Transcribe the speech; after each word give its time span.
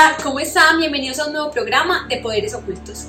Hola, 0.00 0.16
¿cómo 0.22 0.40
están? 0.40 0.78
Bienvenidos 0.78 1.18
a 1.18 1.26
un 1.26 1.34
nuevo 1.34 1.50
programa 1.50 2.06
de 2.08 2.16
Poderes 2.16 2.54
Ocultos. 2.54 3.08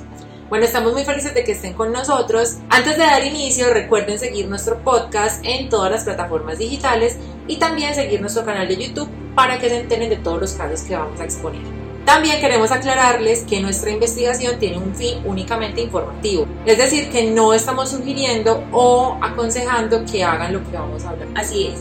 Bueno, 0.50 0.66
estamos 0.66 0.92
muy 0.92 1.04
felices 1.04 1.32
de 1.32 1.42
que 1.42 1.52
estén 1.52 1.72
con 1.72 1.90
nosotros. 1.90 2.58
Antes 2.68 2.98
de 2.98 3.04
dar 3.04 3.24
inicio, 3.24 3.72
recuerden 3.72 4.18
seguir 4.18 4.46
nuestro 4.46 4.78
podcast 4.84 5.42
en 5.42 5.70
todas 5.70 5.90
las 5.90 6.04
plataformas 6.04 6.58
digitales 6.58 7.16
y 7.48 7.56
también 7.56 7.94
seguir 7.94 8.20
nuestro 8.20 8.44
canal 8.44 8.68
de 8.68 8.76
YouTube 8.76 9.08
para 9.34 9.58
que 9.58 9.70
se 9.70 9.80
enteren 9.80 10.10
de 10.10 10.16
todos 10.16 10.38
los 10.38 10.52
casos 10.52 10.82
que 10.82 10.94
vamos 10.94 11.18
a 11.18 11.24
exponer. 11.24 11.62
También 12.04 12.42
queremos 12.42 12.70
aclararles 12.70 13.44
que 13.44 13.62
nuestra 13.62 13.90
investigación 13.90 14.58
tiene 14.58 14.76
un 14.76 14.94
fin 14.94 15.22
únicamente 15.24 15.80
informativo, 15.80 16.46
es 16.66 16.76
decir, 16.76 17.10
que 17.10 17.22
no 17.30 17.54
estamos 17.54 17.88
sugiriendo 17.88 18.64
o 18.70 19.16
aconsejando 19.22 20.04
que 20.04 20.24
hagan 20.24 20.52
lo 20.52 20.62
que 20.62 20.76
vamos 20.76 21.04
a 21.04 21.08
hablar. 21.08 21.28
Así 21.36 21.68
es. 21.68 21.80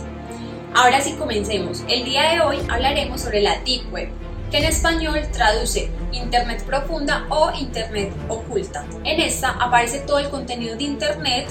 Ahora 0.74 1.02
sí 1.02 1.16
comencemos. 1.20 1.84
El 1.90 2.06
día 2.06 2.32
de 2.32 2.40
hoy 2.40 2.60
hablaremos 2.70 3.20
sobre 3.20 3.42
la 3.42 3.58
Deep 3.66 3.92
Web, 3.92 4.21
que 4.52 4.58
en 4.58 4.66
español 4.66 5.22
traduce 5.32 5.90
Internet 6.12 6.64
profunda 6.66 7.26
o 7.30 7.52
Internet 7.58 8.12
oculta. 8.28 8.86
En 9.06 9.22
esta 9.22 9.52
aparece 9.52 10.02
todo 10.02 10.20
el 10.20 10.30
contenido 10.30 10.76
de 10.76 10.84
Internet 10.84 11.48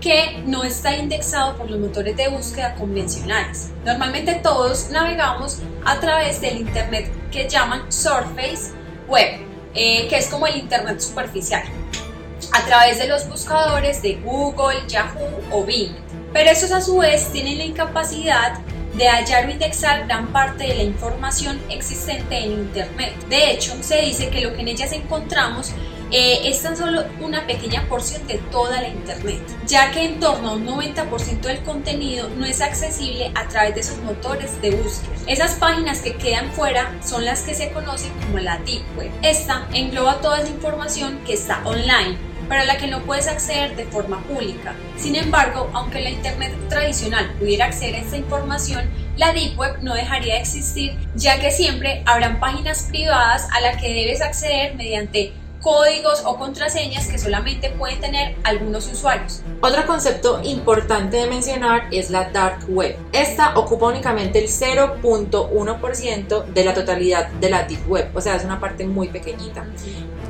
que 0.00 0.42
no 0.46 0.62
está 0.62 0.96
indexado 0.96 1.56
por 1.56 1.70
los 1.70 1.80
motores 1.80 2.16
de 2.16 2.28
búsqueda 2.28 2.74
convencionales. 2.74 3.70
Normalmente 3.84 4.34
todos 4.42 4.90
navegamos 4.90 5.60
a 5.84 5.98
través 5.98 6.40
del 6.40 6.58
Internet 6.58 7.10
que 7.30 7.48
llaman 7.48 7.90
Surface 7.90 8.72
Web, 9.08 9.40
eh, 9.74 10.08
que 10.08 10.16
es 10.16 10.26
como 10.26 10.46
el 10.46 10.56
Internet 10.56 11.00
superficial, 11.00 11.62
a 12.52 12.66
través 12.66 12.98
de 12.98 13.08
los 13.08 13.28
buscadores 13.28 14.02
de 14.02 14.16
Google, 14.16 14.86
Yahoo 14.88 15.40
o 15.50 15.64
Bing. 15.64 15.94
Pero 16.32 16.50
esos 16.50 16.72
a 16.72 16.80
su 16.80 16.98
vez 16.98 17.30
tienen 17.30 17.58
la 17.58 17.64
incapacidad 17.64 18.58
de 18.94 19.08
hallar 19.08 19.46
o 19.46 19.50
indexar 19.50 20.06
gran 20.06 20.28
parte 20.28 20.64
de 20.64 20.74
la 20.74 20.82
información 20.82 21.60
existente 21.68 22.36
en 22.38 22.52
Internet. 22.52 23.14
De 23.28 23.50
hecho, 23.50 23.74
se 23.82 24.02
dice 24.02 24.28
que 24.28 24.40
lo 24.40 24.54
que 24.54 24.60
en 24.60 24.68
ellas 24.68 24.92
encontramos 24.92 25.72
eh, 26.14 26.40
es 26.44 26.62
tan 26.62 26.76
solo 26.76 27.04
una 27.20 27.46
pequeña 27.46 27.88
porción 27.88 28.26
de 28.26 28.34
toda 28.50 28.82
la 28.82 28.88
Internet, 28.88 29.40
ya 29.66 29.90
que 29.92 30.04
en 30.04 30.20
torno 30.20 30.50
a 30.50 30.52
un 30.56 30.66
90% 30.66 31.40
del 31.40 31.62
contenido 31.62 32.28
no 32.36 32.44
es 32.44 32.60
accesible 32.60 33.32
a 33.34 33.48
través 33.48 33.74
de 33.74 33.82
sus 33.82 33.96
motores 33.98 34.60
de 34.60 34.72
búsqueda. 34.72 35.14
Esas 35.26 35.52
páginas 35.52 36.00
que 36.00 36.16
quedan 36.16 36.52
fuera 36.52 36.94
son 37.02 37.24
las 37.24 37.40
que 37.42 37.54
se 37.54 37.70
conocen 37.70 38.12
como 38.26 38.40
la 38.40 38.58
Deep 38.58 38.82
Web. 38.98 39.10
Esta 39.22 39.66
engloba 39.72 40.20
toda 40.20 40.40
la 40.40 40.50
información 40.50 41.18
que 41.24 41.32
está 41.32 41.62
online, 41.64 42.18
pero 42.52 42.64
a 42.64 42.66
la 42.66 42.76
que 42.76 42.86
no 42.86 43.00
puedes 43.00 43.28
acceder 43.28 43.74
de 43.76 43.86
forma 43.86 44.22
pública. 44.24 44.74
Sin 44.98 45.16
embargo, 45.16 45.70
aunque 45.72 46.02
la 46.02 46.10
Internet 46.10 46.52
tradicional 46.68 47.32
pudiera 47.38 47.64
acceder 47.64 47.94
a 47.94 47.98
esta 48.00 48.18
información, 48.18 48.90
la 49.16 49.32
Deep 49.32 49.58
Web 49.58 49.78
no 49.80 49.94
dejaría 49.94 50.34
de 50.34 50.40
existir, 50.40 50.98
ya 51.14 51.40
que 51.40 51.50
siempre 51.50 52.02
habrán 52.04 52.40
páginas 52.40 52.88
privadas 52.90 53.48
a 53.56 53.60
las 53.62 53.80
que 53.80 53.94
debes 53.94 54.20
acceder 54.20 54.74
mediante 54.74 55.32
códigos 55.62 56.22
o 56.26 56.36
contraseñas 56.36 57.06
que 57.06 57.18
solamente 57.18 57.70
pueden 57.70 58.00
tener 58.00 58.36
algunos 58.44 58.92
usuarios. 58.92 59.42
Otro 59.62 59.86
concepto 59.86 60.40
importante 60.42 61.16
de 61.16 61.28
mencionar 61.28 61.84
es 61.90 62.10
la 62.10 62.28
Dark 62.30 62.66
Web. 62.68 62.98
Esta 63.12 63.56
ocupa 63.56 63.86
únicamente 63.86 64.40
el 64.40 64.48
0.1% 64.48 66.44
de 66.44 66.64
la 66.64 66.74
totalidad 66.74 67.28
de 67.28 67.48
la 67.48 67.62
Deep 67.62 67.88
Web, 67.88 68.10
o 68.14 68.20
sea, 68.20 68.36
es 68.36 68.44
una 68.44 68.60
parte 68.60 68.84
muy 68.84 69.08
pequeñita. 69.08 69.64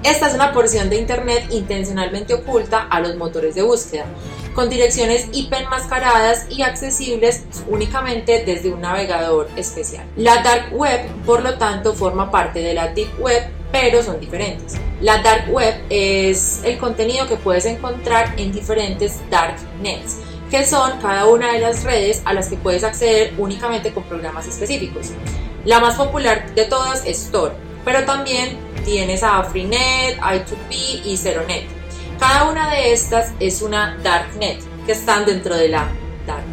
Esta 0.05 0.27
es 0.27 0.35
una 0.35 0.53
porción 0.53 0.91
de 0.91 0.97
Internet 0.97 1.47
intencionalmente 1.51 2.35
oculta 2.35 2.89
a 2.91 2.99
los 2.99 3.15
motores 3.15 3.55
de 3.55 3.63
búsqueda, 3.63 4.07
con 4.53 4.69
direcciones 4.69 5.29
IP 5.33 5.53
enmascaradas 5.53 6.47
y 6.51 6.63
accesibles 6.63 7.45
únicamente 7.69 8.43
desde 8.45 8.73
un 8.73 8.81
navegador 8.81 9.49
especial. 9.55 10.05
La 10.17 10.43
Dark 10.43 10.73
Web, 10.73 11.03
por 11.25 11.45
lo 11.45 11.57
tanto, 11.57 11.95
forma 11.95 12.33
parte 12.33 12.59
de 12.59 12.75
la 12.75 12.89
Deep 12.89 13.21
Web, 13.21 13.49
pero 13.71 14.03
son 14.03 14.19
diferentes. 14.19 14.75
La 15.01 15.23
Dark 15.23 15.49
Web 15.53 15.75
es 15.89 16.63
el 16.65 16.79
contenido 16.79 17.29
que 17.29 17.37
puedes 17.37 17.65
encontrar 17.65 18.35
en 18.39 18.51
diferentes 18.51 19.21
Dark 19.31 19.57
Nets 19.81 20.19
que 20.51 20.67
son 20.67 21.01
cada 21.01 21.25
una 21.29 21.51
de 21.55 21.61
las 21.61 21.83
redes 21.83 22.21
a 22.27 22.35
las 22.35 22.49
que 22.49 22.57
puedes 22.57 22.85
acceder 22.85 23.33
únicamente 23.39 23.91
con 23.91 24.03
programas 24.03 24.47
específicos. 24.47 25.13
La 25.65 25.81
más 25.81 25.95
popular 25.95 26.55
de 26.55 26.67
todas 26.67 27.07
es 27.07 27.31
Tor, 27.31 27.55
pero 27.85 28.05
también 28.05 28.59
tienes 28.85 29.23
a 29.23 29.43
Freenet, 29.45 30.19
I2P 30.19 31.05
y 31.05 31.17
ZeroNet. 31.17 31.67
Cada 32.19 32.51
una 32.51 32.71
de 32.71 32.93
estas 32.93 33.33
es 33.41 33.63
una 33.63 33.97
darknet 34.03 34.63
que 34.87 34.93
están 34.93 35.25
dentro 35.25 35.57
de 35.57 35.69
la 35.69 35.89
dark 36.27 36.45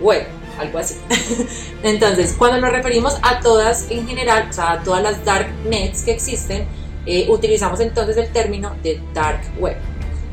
web, 0.00 0.26
algo 0.58 0.78
así. 0.78 0.96
Entonces, 1.82 2.34
cuando 2.36 2.60
nos 2.60 2.70
referimos 2.70 3.16
a 3.22 3.40
todas 3.40 3.90
en 3.90 4.06
general, 4.06 4.48
o 4.50 4.52
sea, 4.52 4.72
a 4.72 4.82
todas 4.82 5.02
las 5.02 5.24
darknets 5.24 6.02
que 6.02 6.12
existen, 6.12 6.66
eh, 7.06 7.26
utilizamos 7.28 7.78
entonces 7.78 8.16
el 8.16 8.32
término 8.32 8.74
de 8.82 9.00
dark 9.14 9.40
web. 9.58 9.76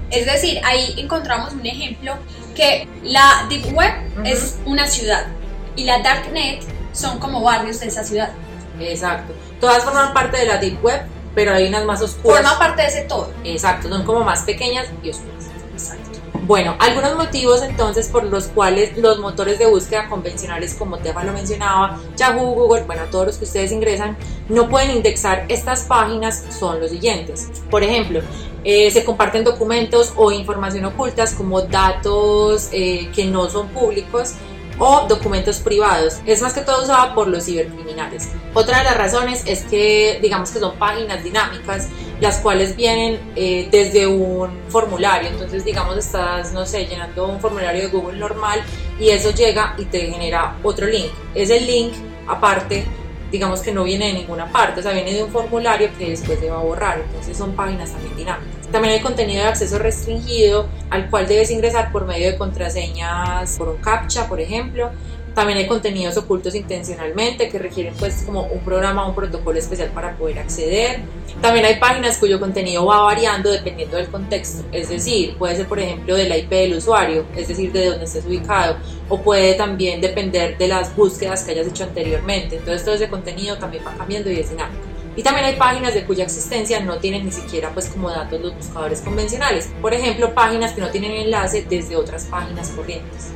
Es 0.10 0.26
decir, 0.26 0.60
ahí 0.64 0.96
encontramos 0.98 1.54
un 1.54 1.66
ejemplo 1.66 2.16
que 2.56 2.88
la 3.04 3.46
deep 3.48 3.76
web 3.76 3.94
es 4.26 4.58
una 4.66 4.88
ciudad 4.88 5.28
y 5.76 5.86
la 5.86 6.00
darknet 6.02 6.64
son 6.92 7.20
como 7.20 7.42
barrios 7.42 7.80
de 7.80 7.88
esa 7.88 8.04
ciudad. 8.04 8.32
Exacto. 8.80 9.34
Todas 9.64 9.86
forman 9.86 10.14
parte 10.14 10.40
de 10.40 10.46
la 10.46 10.58
deep 10.58 10.84
web, 10.84 11.04
pero 11.34 11.54
hay 11.54 11.70
unas 11.70 11.86
más 11.86 12.02
oscuras. 12.02 12.42
Forma 12.42 12.60
parte 12.60 12.82
de 12.82 12.88
ese 12.90 13.02
todo. 13.04 13.32
Exacto, 13.46 13.88
son 13.88 14.04
como 14.04 14.26
más 14.26 14.42
pequeñas 14.42 14.88
y 15.02 15.12
oscuras. 15.12 15.46
Exacto. 15.72 16.20
Bueno, 16.42 16.76
algunos 16.80 17.16
motivos 17.16 17.64
entonces 17.64 18.10
por 18.10 18.26
los 18.26 18.48
cuales 18.48 18.98
los 18.98 19.20
motores 19.20 19.60
de 19.60 19.66
búsqueda 19.66 20.10
convencionales, 20.10 20.74
como 20.74 20.98
Tefa 20.98 21.24
lo 21.24 21.32
mencionaba, 21.32 21.98
Yahoo, 22.18 22.54
Google, 22.56 22.84
bueno, 22.84 23.04
todos 23.10 23.28
los 23.28 23.38
que 23.38 23.46
ustedes 23.46 23.72
ingresan, 23.72 24.18
no 24.50 24.68
pueden 24.68 24.92
indexar 24.92 25.46
estas 25.48 25.84
páginas 25.84 26.44
son 26.60 26.82
los 26.82 26.92
siguientes. 26.92 27.50
Por 27.72 27.84
ejemplo, 27.84 28.20
eh, 28.66 28.92
se 28.92 29.06
comparten 29.06 29.46
documentos 29.46 30.12
o 30.18 30.34
información 30.34 30.84
ocultas 30.84 31.34
como 31.34 31.62
datos 31.62 32.68
eh, 32.74 33.10
que 33.16 33.24
no 33.24 33.50
son 33.50 33.70
públicos 33.70 34.34
o 34.80 35.06
documentos 35.08 35.58
privados. 35.60 36.20
Es 36.26 36.42
más 36.42 36.54
que 36.54 36.62
todo 36.62 36.84
usada 36.84 37.14
por 37.14 37.28
los 37.28 37.46
cibercriminales. 37.46 38.30
Otra 38.54 38.80
de 38.80 38.84
las 38.86 38.98
razones 38.98 39.44
es 39.46 39.64
que 39.64 40.20
digamos 40.22 40.52
que 40.52 40.60
son 40.60 40.78
páginas 40.78 41.24
dinámicas 41.24 41.90
las 42.20 42.38
cuales 42.38 42.76
vienen 42.76 43.20
eh, 43.36 43.68
desde 43.72 44.08
un 44.08 44.50
formulario. 44.70 45.30
Entonces 45.30 45.66
digamos 45.66 45.98
estás, 45.98 46.54
no 46.54 46.66
sé, 46.66 46.86
llenando 46.86 47.28
un 47.28 47.40
formulario 47.40 47.82
de 47.82 47.88
Google 47.88 48.18
normal 48.18 48.62
y 49.00 49.10
eso 49.10 49.32
llega 49.32 49.76
y 49.78 49.86
te 49.86 50.12
genera 50.12 50.58
otro 50.64 50.88
link. 50.88 51.12
Es 51.36 51.50
el 51.50 51.68
link 51.68 51.94
aparte 52.28 52.86
digamos 53.34 53.62
que 53.62 53.72
no 53.72 53.84
viene 53.84 54.10
de 54.10 54.14
ninguna 54.14 54.52
parte, 54.52 54.80
o 54.80 54.84
sea, 54.84 54.92
viene 54.92 55.12
de 55.12 55.24
un 55.24 55.32
formulario 55.32 55.90
que 55.98 56.12
después 56.12 56.40
se 56.40 56.52
va 56.52 56.58
a 56.60 56.62
borrar, 56.62 57.00
entonces 57.00 57.36
son 57.36 57.54
páginas 57.54 57.92
también 57.92 58.16
dinámicas. 58.16 58.68
También 58.72 58.94
hay 58.94 59.02
contenido 59.02 59.42
de 59.42 59.50
acceso 59.50 59.80
restringido 59.80 60.68
al 60.92 61.10
cual 61.10 61.28
debes 61.28 61.50
ingresar 61.50 61.92
por 61.92 62.06
medio 62.06 62.32
de 62.32 62.38
contraseñas 62.38 63.58
por 63.58 63.70
un 63.70 63.78
captcha, 63.78 64.28
por 64.28 64.40
ejemplo, 64.40 64.92
también 65.34 65.58
hay 65.58 65.68
contenidos 65.68 66.16
ocultos 66.18 66.54
intencionalmente 66.54 67.50
que 67.50 67.58
requieren 67.58 67.94
pues 67.98 68.24
como 68.26 68.44
un 68.44 68.60
programa 68.60 69.06
o 69.06 69.10
un 69.10 69.16
protocolo 69.16 69.58
especial 69.58 69.90
para 69.90 70.16
poder 70.16 70.40
acceder. 70.40 71.02
También 71.42 71.66
hay 71.66 71.78
páginas 71.78 72.18
cuyo 72.18 72.40
contenido 72.40 72.86
va 72.86 73.02
variando 73.02 73.52
dependiendo 73.52 73.98
del 73.98 74.08
contexto, 74.08 74.64
es 74.72 74.90
decir, 74.90 75.36
puede 75.38 75.56
ser 75.56 75.68
por 75.68 75.80
ejemplo 75.80 76.16
de 76.16 76.30
la 76.30 76.38
IP 76.38 76.50
del 76.50 76.78
usuario, 76.78 77.26
es 77.36 77.48
decir, 77.48 77.72
de 77.72 77.88
donde 77.88 78.06
estés 78.06 78.26
ubicado, 78.26 78.78
o 79.10 79.22
puede 79.22 79.56
también 79.56 80.00
depender 80.02 80.58
de 80.58 80.68
las 80.68 80.96
búsquedas 80.96 81.44
que 81.44 81.52
hayas 81.52 81.68
hecho 81.68 81.84
anteriormente. 81.84 82.58
Entonces 82.58 82.86
todo 82.86 82.96
ese 82.96 83.10
contenido 83.10 83.58
también 83.58 83.84
va 83.86 83.94
cambiando 83.96 84.32
y 84.32 84.40
es 84.40 84.50
dinámico. 84.52 84.94
Y 85.16 85.22
también 85.22 85.46
hay 85.46 85.56
páginas 85.56 85.94
de 85.94 86.06
cuya 86.06 86.24
existencia 86.24 86.80
no 86.80 86.98
tienen 86.98 87.26
ni 87.26 87.32
siquiera 87.32 87.72
pues 87.72 87.88
como 87.90 88.10
datos 88.10 88.42
los 88.42 88.56
buscadores 88.56 89.02
convencionales. 89.02 89.70
Por 89.82 89.94
ejemplo, 89.94 90.34
páginas 90.34 90.74
que 90.74 90.82
no 90.82 90.90
tienen 90.90 91.12
enlace 91.12 91.66
desde 91.70 91.96
otras 91.96 92.26
páginas 92.26 92.70
corrientes. 92.70 93.32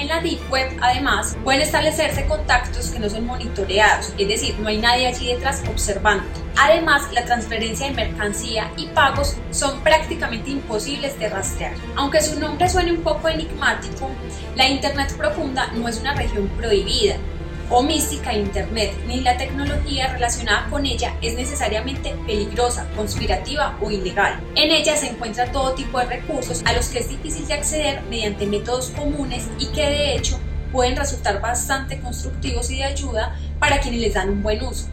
En 0.00 0.08
la 0.08 0.18
Deep 0.22 0.50
Web, 0.50 0.78
además, 0.80 1.36
pueden 1.44 1.60
establecerse 1.60 2.24
contactos 2.24 2.88
que 2.88 2.98
no 2.98 3.10
son 3.10 3.26
monitoreados, 3.26 4.14
es 4.16 4.28
decir, 4.28 4.58
no 4.58 4.68
hay 4.68 4.78
nadie 4.78 5.06
allí 5.06 5.26
detrás 5.26 5.62
observando. 5.68 6.24
Además, 6.56 7.12
la 7.12 7.26
transferencia 7.26 7.86
de 7.86 7.92
mercancía 7.92 8.72
y 8.78 8.86
pagos 8.86 9.36
son 9.50 9.82
prácticamente 9.82 10.52
imposibles 10.52 11.18
de 11.18 11.28
rastrear. 11.28 11.74
Aunque 11.96 12.22
su 12.22 12.40
nombre 12.40 12.70
suene 12.70 12.92
un 12.92 13.02
poco 13.02 13.28
enigmático, 13.28 14.10
la 14.56 14.66
Internet 14.66 15.14
profunda 15.18 15.66
no 15.74 15.86
es 15.86 16.00
una 16.00 16.14
región 16.14 16.48
prohibida, 16.56 17.16
o 17.70 17.82
mística 17.82 18.32
Internet, 18.32 18.92
ni 19.06 19.20
la 19.20 19.36
tecnología 19.36 20.08
relacionada 20.08 20.68
con 20.68 20.84
ella 20.84 21.14
es 21.22 21.34
necesariamente 21.34 22.14
peligrosa, 22.26 22.86
conspirativa 22.96 23.78
o 23.80 23.90
ilegal. 23.90 24.40
En 24.56 24.70
ella 24.70 24.96
se 24.96 25.08
encuentra 25.08 25.52
todo 25.52 25.74
tipo 25.74 25.98
de 25.98 26.06
recursos 26.06 26.62
a 26.66 26.72
los 26.72 26.88
que 26.88 26.98
es 26.98 27.08
difícil 27.08 27.46
de 27.46 27.54
acceder 27.54 28.02
mediante 28.10 28.46
métodos 28.46 28.90
comunes 28.90 29.48
y 29.58 29.66
que 29.66 29.86
de 29.86 30.16
hecho 30.16 30.38
pueden 30.72 30.96
resultar 30.96 31.40
bastante 31.40 32.00
constructivos 32.00 32.70
y 32.70 32.76
de 32.76 32.84
ayuda 32.84 33.36
para 33.58 33.80
quienes 33.80 34.00
les 34.00 34.14
dan 34.14 34.30
un 34.30 34.42
buen 34.42 34.62
uso. 34.62 34.88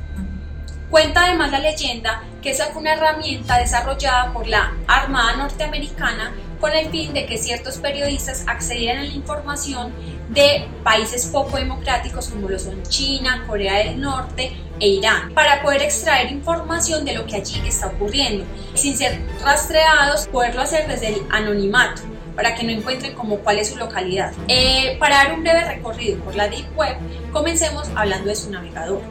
Cuenta 0.90 1.26
además 1.26 1.52
la 1.52 1.60
leyenda 1.60 2.24
que 2.42 2.52
esa 2.52 2.68
fue 2.68 2.82
una 2.82 2.94
herramienta 2.94 3.58
desarrollada 3.58 4.32
por 4.32 4.48
la 4.48 4.74
Armada 4.88 5.36
norteamericana 5.36 6.34
con 6.62 6.72
el 6.72 6.90
fin 6.90 7.14
de 7.14 7.26
que 7.26 7.38
ciertos 7.38 7.78
periodistas 7.78 8.46
accedieran 8.48 9.00
a 9.00 9.04
la 9.04 9.14
información 9.14 9.92
de 10.30 10.68
países 10.84 11.26
poco 11.28 11.58
democráticos 11.58 12.28
como 12.28 12.50
lo 12.50 12.60
son 12.60 12.84
China, 12.84 13.46
Corea 13.48 13.78
del 13.78 14.00
Norte 14.00 14.52
e 14.80 14.88
Irán, 14.88 15.34
para 15.34 15.62
poder 15.62 15.82
extraer 15.82 16.32
información 16.32 17.06
de 17.06 17.14
lo 17.14 17.26
que 17.26 17.38
allí 17.38 17.62
está 17.66 17.88
ocurriendo, 17.88 18.46
sin 18.74 18.98
ser 18.98 19.22
rastreados, 19.44 20.28
poderlo 20.28 20.62
hacer 20.62 20.88
desde 20.88 21.10
el 21.10 21.22
anonimato 21.32 22.02
para 22.36 22.54
que 22.54 22.64
no 22.64 22.72
encuentren 22.72 23.16
como 23.16 23.38
cuál 23.40 23.58
es 23.58 23.70
su 23.70 23.78
localidad. 23.78 24.32
Eh, 24.48 24.96
para 25.00 25.18
dar 25.18 25.34
un 25.34 25.42
breve 25.42 25.66
recorrido 25.66 26.20
por 26.20 26.36
la 26.36 26.48
Deep 26.48 26.78
Web, 26.78 26.96
comencemos 27.32 27.90
hablando 27.96 28.30
de 28.30 28.36
su 28.36 28.52
navegador. 28.52 29.02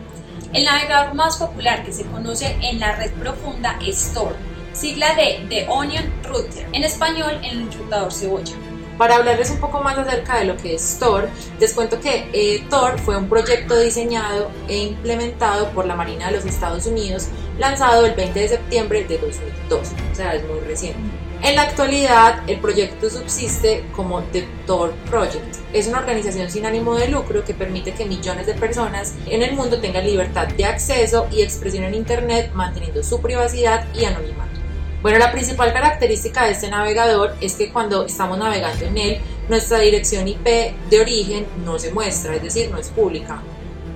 El 0.53 0.65
navegador 0.65 1.15
más 1.15 1.37
popular 1.37 1.85
que 1.85 1.93
se 1.93 2.05
conoce 2.05 2.57
en 2.63 2.79
la 2.79 2.95
red 2.95 3.11
profunda 3.15 3.79
es 3.85 4.13
Tor, 4.15 4.37
sigla 4.73 5.15
de 5.17 5.45
The 5.49 5.67
Onion 5.69 6.05
Router, 6.23 6.69
en 6.73 6.85
español 6.85 7.41
el 7.43 7.63
enrutador 7.63 8.13
cebolla. 8.13 8.55
Para 8.99 9.17
hablarles 9.17 9.51
un 9.51 9.59
poco 9.59 9.83
más 9.83 9.99
acerca 9.99 10.39
de 10.39 10.47
lo 10.47 10.57
que 10.57 10.75
es 10.75 10.99
Tor, 10.99 11.29
les 11.61 11.75
cuento 11.75 12.01
que 12.01 12.31
eh, 12.33 12.65
Tor 12.71 12.99
fue 12.99 13.17
un 13.17 13.29
proyecto 13.29 13.79
diseñado 13.79 14.51
e 14.69 14.79
implementado 14.79 15.71
por 15.71 15.87
la 15.87 15.95
Marina 15.95 16.27
de 16.27 16.37
los 16.37 16.47
Estados 16.47 16.87
Unidos, 16.87 17.29
lanzado 17.59 18.07
el 18.07 18.15
20 18.15 18.41
de 18.41 18.49
septiembre 18.49 19.05
de 19.05 19.19
2002, 19.19 19.81
o 20.13 20.15
sea, 20.15 20.35
es 20.35 20.47
muy 20.49 20.61
reciente. 20.61 21.01
En 21.43 21.55
la 21.55 21.63
actualidad, 21.63 22.43
el 22.49 22.59
proyecto 22.61 23.11
subsiste 23.11 23.85
como 23.95 24.23
The 24.23 24.49
Tor 24.67 24.95
Project. 25.11 25.57
Es 25.75 25.87
una 25.87 25.99
organización 25.99 26.51
sin 26.51 26.65
ánimo 26.65 26.97
de 26.97 27.09
lucro 27.09 27.45
que 27.45 27.53
permite 27.53 27.93
que 27.93 28.07
millones 28.07 28.47
de 28.47 28.55
personas 28.55 29.15
en 29.27 29.43
el 29.43 29.55
mundo 29.55 29.79
tengan 29.79 30.07
libertad 30.07 30.49
de 30.49 30.65
acceso 30.65 31.27
y 31.31 31.43
expresión 31.43 31.85
en 31.85 31.95
Internet, 31.95 32.53
manteniendo 32.55 33.03
su 33.03 33.21
privacidad 33.21 33.87
y 33.95 34.07
anonimato. 34.07 34.56
Bueno, 35.03 35.19
la 35.19 35.31
principal 35.31 35.73
característica 35.73 36.45
de 36.45 36.53
este 36.53 36.69
navegador 36.69 37.35
es 37.41 37.55
que 37.55 37.73
cuando 37.73 38.07
estamos 38.07 38.39
navegando 38.39 38.85
en 38.85 38.99
él, 38.99 39.21
nuestra 39.49 39.79
dirección 39.79 40.27
IP 40.27 40.45
de 40.91 41.01
origen 41.01 41.47
no 41.65 41.79
se 41.79 41.93
muestra, 41.93 42.35
es 42.35 42.43
decir, 42.43 42.71
no 42.71 42.79
es 42.79 42.89
pública 42.89 43.41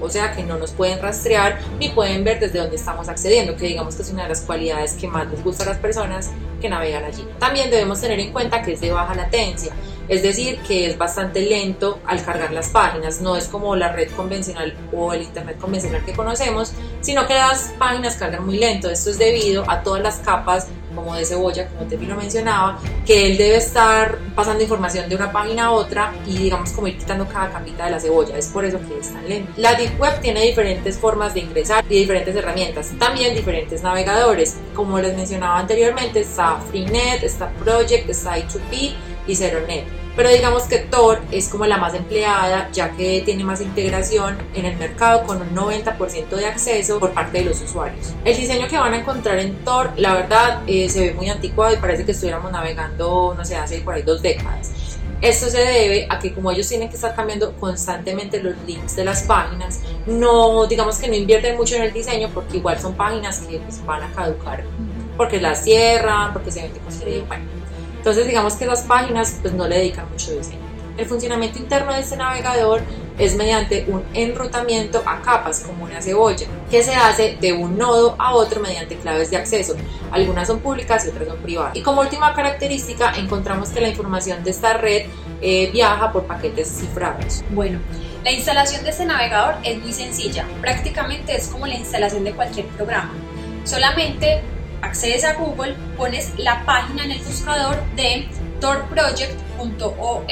o 0.00 0.08
sea 0.08 0.32
que 0.32 0.42
no 0.42 0.58
nos 0.58 0.72
pueden 0.72 1.00
rastrear 1.00 1.60
ni 1.78 1.90
pueden 1.90 2.24
ver 2.24 2.40
desde 2.40 2.58
dónde 2.58 2.76
estamos 2.76 3.08
accediendo, 3.08 3.56
que 3.56 3.66
digamos 3.66 3.94
que 3.94 4.02
es 4.02 4.10
una 4.10 4.24
de 4.24 4.30
las 4.30 4.40
cualidades 4.42 4.94
que 4.94 5.06
más 5.06 5.30
les 5.30 5.42
gusta 5.44 5.64
a 5.64 5.66
las 5.66 5.78
personas 5.78 6.30
que 6.60 6.68
navegan 6.68 7.04
allí. 7.04 7.26
También 7.38 7.70
debemos 7.70 8.00
tener 8.00 8.18
en 8.20 8.32
cuenta 8.32 8.62
que 8.62 8.72
es 8.72 8.80
de 8.80 8.90
baja 8.90 9.14
latencia, 9.14 9.72
es 10.08 10.22
decir, 10.22 10.58
que 10.66 10.86
es 10.86 10.98
bastante 10.98 11.42
lento 11.42 12.00
al 12.06 12.24
cargar 12.24 12.52
las 12.52 12.68
páginas, 12.68 13.20
no 13.20 13.36
es 13.36 13.46
como 13.46 13.76
la 13.76 13.92
red 13.92 14.10
convencional 14.12 14.74
o 14.92 15.12
el 15.12 15.22
internet 15.22 15.58
convencional 15.58 16.04
que 16.04 16.12
conocemos, 16.12 16.72
sino 17.00 17.26
que 17.26 17.34
las 17.34 17.72
páginas 17.78 18.16
cargan 18.16 18.44
muy 18.44 18.58
lento. 18.58 18.90
Esto 18.90 19.10
es 19.10 19.18
debido 19.18 19.70
a 19.70 19.82
todas 19.82 20.02
las 20.02 20.16
capas 20.16 20.68
como 20.94 21.14
de 21.14 21.24
cebolla, 21.24 21.68
como 21.68 21.88
te 21.88 21.96
lo 21.96 22.16
mencionaba, 22.16 22.78
que 23.06 23.26
él 23.26 23.38
debe 23.38 23.56
estar 23.56 24.18
pasando 24.34 24.62
información 24.62 25.08
de 25.08 25.16
una 25.16 25.32
página 25.32 25.66
a 25.66 25.70
otra 25.72 26.12
y 26.26 26.36
digamos 26.38 26.70
como 26.70 26.88
ir 26.88 26.98
quitando 26.98 27.26
cada 27.26 27.50
capita 27.50 27.84
de 27.84 27.92
la 27.92 28.00
cebolla. 28.00 28.36
Es 28.36 28.48
por 28.48 28.64
eso 28.64 28.78
que 28.88 28.98
es 28.98 29.12
tan 29.12 29.28
lento. 29.28 29.52
La 29.56 29.74
Deep 29.74 30.00
Web 30.00 30.20
tiene 30.20 30.42
diferentes 30.42 30.98
formas 30.98 31.34
de 31.34 31.40
ingresar 31.40 31.84
y 31.88 32.00
diferentes 32.00 32.34
herramientas, 32.34 32.90
también 32.98 33.34
diferentes 33.34 33.82
navegadores. 33.82 34.56
Como 34.74 34.98
les 34.98 35.16
mencionaba 35.16 35.58
anteriormente, 35.58 36.20
está 36.20 36.58
Freenet, 36.70 37.22
está 37.22 37.50
Project, 37.64 38.08
está 38.08 38.38
I2P 38.38 38.94
y 39.26 39.36
ZeroNet 39.36 39.99
pero 40.16 40.28
digamos 40.28 40.64
que 40.64 40.78
Tor 40.78 41.20
es 41.30 41.48
como 41.48 41.66
la 41.66 41.78
más 41.78 41.94
empleada 41.94 42.68
ya 42.72 42.90
que 42.92 43.22
tiene 43.24 43.44
más 43.44 43.60
integración 43.60 44.36
en 44.54 44.64
el 44.64 44.76
mercado 44.76 45.24
con 45.24 45.40
un 45.40 45.54
90% 45.54 46.28
de 46.28 46.46
acceso 46.46 46.98
por 46.98 47.12
parte 47.12 47.38
de 47.38 47.44
los 47.44 47.60
usuarios. 47.60 48.14
El 48.24 48.36
diseño 48.36 48.68
que 48.68 48.78
van 48.78 48.94
a 48.94 48.98
encontrar 48.98 49.38
en 49.38 49.64
Tor, 49.64 49.92
la 49.96 50.14
verdad, 50.14 50.62
eh, 50.66 50.88
se 50.88 51.08
ve 51.08 51.14
muy 51.14 51.28
anticuado 51.28 51.74
y 51.74 51.78
parece 51.78 52.04
que 52.04 52.12
estuviéramos 52.12 52.50
navegando, 52.52 53.34
no 53.36 53.44
sé, 53.44 53.56
hace 53.56 53.80
por 53.80 53.94
ahí 53.94 54.02
dos 54.02 54.22
décadas. 54.22 54.70
Esto 55.20 55.50
se 55.50 55.58
debe 55.58 56.06
a 56.08 56.18
que 56.18 56.32
como 56.32 56.50
ellos 56.50 56.66
tienen 56.66 56.88
que 56.88 56.94
estar 56.94 57.14
cambiando 57.14 57.52
constantemente 57.56 58.42
los 58.42 58.54
links 58.66 58.96
de 58.96 59.04
las 59.04 59.22
páginas, 59.24 59.80
no 60.06 60.66
digamos 60.66 60.98
que 60.98 61.08
no 61.08 61.14
invierten 61.14 61.56
mucho 61.56 61.76
en 61.76 61.82
el 61.82 61.92
diseño 61.92 62.30
porque 62.32 62.56
igual 62.56 62.80
son 62.80 62.94
páginas 62.94 63.40
que 63.40 63.58
pues, 63.58 63.84
van 63.84 64.02
a 64.02 64.12
caducar 64.12 64.64
porque 65.20 65.38
las 65.38 65.64
cierran, 65.64 66.32
porque 66.32 66.50
se 66.50 66.62
venden 66.62 66.82
cosas 66.82 67.04
bueno. 67.28 67.59
Entonces 68.00 68.26
digamos 68.26 68.54
que 68.54 68.64
las 68.64 68.80
páginas 68.84 69.36
pues 69.42 69.52
no 69.52 69.68
le 69.68 69.76
dedican 69.76 70.10
mucho 70.10 70.32
diseño. 70.32 70.70
El 70.96 71.04
funcionamiento 71.04 71.58
interno 71.58 71.92
de 71.92 72.00
este 72.00 72.16
navegador 72.16 72.80
es 73.18 73.36
mediante 73.36 73.84
un 73.88 74.02
enrutamiento 74.14 75.02
a 75.04 75.20
capas 75.20 75.60
como 75.60 75.84
una 75.84 76.00
cebolla, 76.00 76.46
que 76.70 76.82
se 76.82 76.94
hace 76.94 77.36
de 77.38 77.52
un 77.52 77.76
nodo 77.76 78.16
a 78.18 78.34
otro 78.34 78.62
mediante 78.62 78.96
claves 78.96 79.30
de 79.30 79.36
acceso. 79.36 79.76
Algunas 80.10 80.48
son 80.48 80.60
públicas 80.60 81.04
y 81.04 81.10
otras 81.10 81.28
son 81.28 81.36
privadas. 81.40 81.76
Y 81.76 81.82
como 81.82 82.00
última 82.00 82.32
característica 82.32 83.12
encontramos 83.18 83.68
que 83.68 83.82
la 83.82 83.90
información 83.90 84.42
de 84.44 84.50
esta 84.50 84.72
red 84.72 85.08
eh, 85.42 85.68
viaja 85.70 86.10
por 86.10 86.24
paquetes 86.24 86.68
cifrados. 86.68 87.44
Bueno, 87.50 87.80
la 88.24 88.32
instalación 88.32 88.82
de 88.82 88.90
este 88.90 89.04
navegador 89.04 89.56
es 89.62 89.78
muy 89.78 89.92
sencilla, 89.92 90.46
prácticamente 90.62 91.36
es 91.36 91.48
como 91.48 91.66
la 91.66 91.74
instalación 91.74 92.24
de 92.24 92.32
cualquier 92.32 92.64
programa. 92.68 93.12
Solamente 93.64 94.42
accedes 94.82 95.24
a 95.24 95.34
Google, 95.34 95.74
pones 95.96 96.32
la 96.38 96.64
página 96.64 97.04
en 97.04 97.12
el 97.12 97.18
buscador 97.18 97.82
de 97.96 98.28
torproject.org 98.60 100.30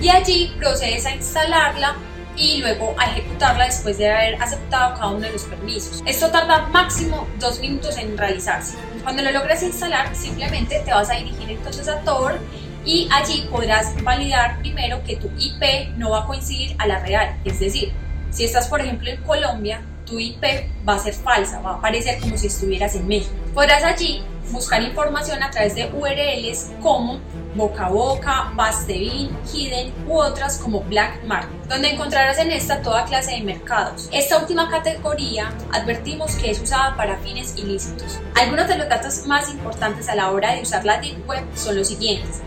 y 0.00 0.08
allí 0.08 0.54
procedes 0.58 1.06
a 1.06 1.14
instalarla 1.14 1.96
y 2.36 2.58
luego 2.58 2.94
a 2.98 3.04
ejecutarla 3.06 3.66
después 3.66 3.98
de 3.98 4.10
haber 4.10 4.42
aceptado 4.42 4.94
cada 4.94 5.08
uno 5.08 5.20
de 5.20 5.32
los 5.32 5.44
permisos. 5.44 6.02
Esto 6.04 6.30
tarda 6.30 6.66
máximo 6.68 7.28
dos 7.38 7.60
minutos 7.60 7.96
en 7.96 8.18
realizarse. 8.18 8.76
Cuando 9.02 9.22
lo 9.22 9.30
logres 9.30 9.62
instalar, 9.62 10.14
simplemente 10.14 10.80
te 10.80 10.90
vas 10.90 11.10
a 11.10 11.14
dirigir 11.14 11.50
entonces 11.50 11.88
a 11.88 12.00
Tor 12.00 12.38
y 12.84 13.08
allí 13.12 13.46
podrás 13.50 14.02
validar 14.02 14.58
primero 14.58 15.02
que 15.04 15.16
tu 15.16 15.30
IP 15.38 15.96
no 15.96 16.10
va 16.10 16.22
a 16.22 16.26
coincidir 16.26 16.74
a 16.78 16.86
la 16.86 16.98
real. 17.00 17.36
Es 17.44 17.60
decir, 17.60 17.92
si 18.30 18.44
estás 18.44 18.68
por 18.68 18.80
ejemplo 18.80 19.10
en 19.10 19.22
Colombia, 19.22 19.80
tu 20.14 20.20
IP 20.20 20.44
va 20.88 20.94
a 20.94 20.98
ser 20.98 21.12
falsa, 21.12 21.60
va 21.60 21.70
a 21.70 21.74
aparecer 21.74 22.20
como 22.20 22.38
si 22.38 22.46
estuvieras 22.46 22.94
en 22.94 23.08
México. 23.08 23.34
Podrás 23.52 23.82
allí 23.82 24.22
buscar 24.50 24.80
información 24.80 25.42
a 25.42 25.50
través 25.50 25.74
de 25.74 25.90
URLs 25.92 26.70
como 26.80 27.18
Boca 27.56 27.86
a 27.86 27.88
Boca, 27.88 28.52
Bastevin, 28.54 29.36
Hidden 29.52 29.92
u 30.06 30.16
otras 30.18 30.58
como 30.58 30.82
Black 30.82 31.24
Market, 31.24 31.50
donde 31.68 31.90
encontrarás 31.90 32.38
en 32.38 32.52
esta 32.52 32.80
toda 32.80 33.04
clase 33.06 33.32
de 33.32 33.42
mercados. 33.42 34.08
Esta 34.12 34.38
última 34.38 34.70
categoría 34.70 35.52
advertimos 35.72 36.36
que 36.36 36.50
es 36.50 36.60
usada 36.60 36.96
para 36.96 37.16
fines 37.18 37.54
ilícitos. 37.56 38.20
Algunos 38.40 38.68
de 38.68 38.78
los 38.78 38.88
datos 38.88 39.26
más 39.26 39.50
importantes 39.50 40.08
a 40.08 40.14
la 40.14 40.30
hora 40.30 40.54
de 40.54 40.62
usar 40.62 40.84
la 40.84 41.00
Deep 41.00 41.28
Web 41.28 41.44
son 41.56 41.76
los 41.76 41.88
siguientes. 41.88 42.40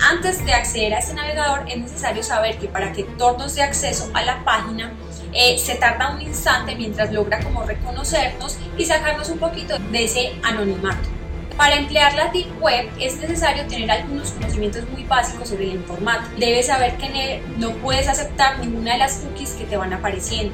Antes 0.00 0.44
de 0.44 0.52
acceder 0.52 0.92
a 0.92 0.98
este 0.98 1.14
navegador 1.14 1.64
es 1.68 1.78
necesario 1.78 2.22
saber 2.22 2.58
que 2.58 2.66
para 2.66 2.92
que 2.92 3.04
Tor 3.04 3.38
nos 3.38 3.54
dé 3.54 3.62
acceso 3.62 4.10
a 4.12 4.22
la 4.22 4.44
página 4.44 4.92
eh, 5.34 5.58
se 5.58 5.74
tarda 5.74 6.14
un 6.14 6.22
instante 6.22 6.74
mientras 6.76 7.12
logra 7.12 7.40
como 7.40 7.64
reconocernos 7.64 8.58
y 8.78 8.84
sacarnos 8.84 9.28
un 9.28 9.38
poquito 9.38 9.78
de 9.78 10.04
ese 10.04 10.32
anonimato. 10.42 11.08
Para 11.56 11.76
emplear 11.76 12.14
la 12.14 12.32
Deep 12.32 12.60
Web 12.60 12.90
es 12.98 13.16
necesario 13.18 13.64
tener 13.66 13.88
algunos 13.88 14.32
conocimientos 14.32 14.88
muy 14.90 15.04
básicos 15.04 15.48
sobre 15.48 15.64
el 15.64 15.74
informática. 15.74 16.34
Debes 16.36 16.66
saber 16.66 16.96
que 16.96 17.40
no 17.58 17.70
puedes 17.74 18.08
aceptar 18.08 18.58
ninguna 18.58 18.94
de 18.94 18.98
las 18.98 19.18
cookies 19.18 19.50
que 19.50 19.64
te 19.64 19.76
van 19.76 19.92
apareciendo. 19.92 20.52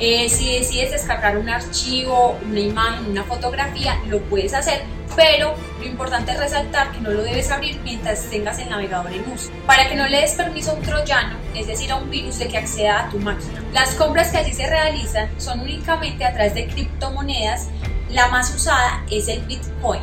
Eh, 0.00 0.28
si 0.28 0.58
decides 0.58 0.90
descargar 0.92 1.38
un 1.38 1.48
archivo, 1.48 2.36
una 2.44 2.60
imagen, 2.60 3.10
una 3.10 3.24
fotografía, 3.24 3.98
lo 4.08 4.20
puedes 4.22 4.52
hacer, 4.52 4.82
pero 5.14 5.54
lo 5.78 5.84
importante 5.84 6.32
es 6.32 6.38
resaltar 6.38 6.90
que 6.90 7.00
no 7.00 7.10
lo 7.10 7.22
debes 7.22 7.50
abrir 7.50 7.80
mientras 7.84 8.28
tengas 8.28 8.58
el 8.58 8.70
navegador 8.70 9.12
en 9.12 9.30
uso, 9.30 9.50
para 9.66 9.88
que 9.88 9.94
no 9.94 10.08
le 10.08 10.20
des 10.20 10.32
permiso 10.32 10.72
a 10.72 10.74
un 10.74 10.82
troyano, 10.82 11.36
es 11.54 11.68
decir, 11.68 11.92
a 11.92 11.96
un 11.96 12.10
virus 12.10 12.38
de 12.38 12.48
que 12.48 12.58
acceda 12.58 13.04
a 13.04 13.10
tu 13.10 13.18
máquina. 13.20 13.62
Las 13.72 13.94
compras 13.94 14.30
que 14.30 14.38
allí 14.38 14.52
se 14.52 14.66
realizan 14.66 15.28
son 15.38 15.60
únicamente 15.60 16.24
a 16.24 16.32
través 16.32 16.54
de 16.54 16.66
criptomonedas, 16.66 17.68
la 18.10 18.28
más 18.28 18.54
usada 18.54 19.04
es 19.10 19.28
el 19.28 19.40
Bitcoin. 19.42 20.02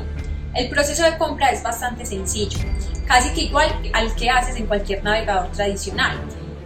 El 0.53 0.69
proceso 0.69 1.03
de 1.03 1.17
compra 1.17 1.49
es 1.51 1.63
bastante 1.63 2.05
sencillo, 2.05 2.59
casi 3.05 3.29
que 3.33 3.41
igual 3.41 3.69
al 3.93 4.13
que 4.15 4.29
haces 4.29 4.55
en 4.55 4.67
cualquier 4.67 5.03
navegador 5.03 5.51
tradicional. 5.51 6.19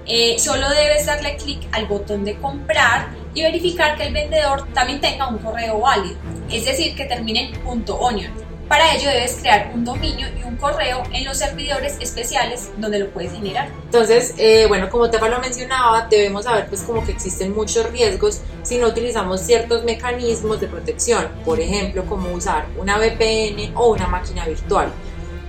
Eh, 0.08 0.38
solo 0.38 0.70
debes 0.70 1.06
darle 1.06 1.36
clic 1.38 1.68
al 1.72 1.88
botón 1.88 2.24
de 2.24 2.36
comprar 2.36 3.10
y 3.34 3.42
verificar 3.42 3.98
que 3.98 4.04
el 4.04 4.14
vendedor 4.14 4.68
también 4.74 5.02
tenga 5.02 5.28
un 5.28 5.40
correo 5.40 5.80
válido, 5.80 6.16
es 6.50 6.66
decir, 6.66 6.96
que 6.96 7.06
termine 7.06 7.52
en 7.52 7.86
.onion. 7.88 8.32
Para 8.68 8.96
ello 8.96 9.10
debes 9.10 9.38
crear 9.42 9.72
un 9.76 9.86
dominio 9.86 10.28
y 10.40 10.44
un 10.44 10.56
correo 10.58 11.04
en 11.12 11.24
los 11.24 11.38
servidores 11.38 11.98
especiales 12.00 12.72
donde 12.78 12.98
lo 12.98 13.12
puedes 13.12 13.32
generar. 13.32 13.70
Entonces, 13.86 14.34
eh, 14.40 14.66
bueno, 14.68 14.90
como 14.90 15.10
Tefa 15.10 15.28
lo 15.28 15.40
mencionaba, 15.40 16.08
debemos 16.10 16.46
saber 16.46 16.68
pues 16.68 16.82
como 16.82 17.06
que 17.06 17.12
existen 17.12 17.54
muchos 17.54 17.92
riesgos 17.92 18.42
si 18.64 18.80
no 18.80 18.88
utilizamos 18.88 19.42
ciertos 19.42 19.84
mecanismos 19.84 20.60
de 20.62 20.68
protección, 20.68 21.28
por 21.46 21.60
ejemplo, 21.60 22.06
como 22.06 22.32
usar 22.32 22.66
una 22.78 22.98
VPN 22.98 23.72
o 23.76 23.92
una 23.92 24.08
máquina 24.08 24.46
virtual. 24.48 24.92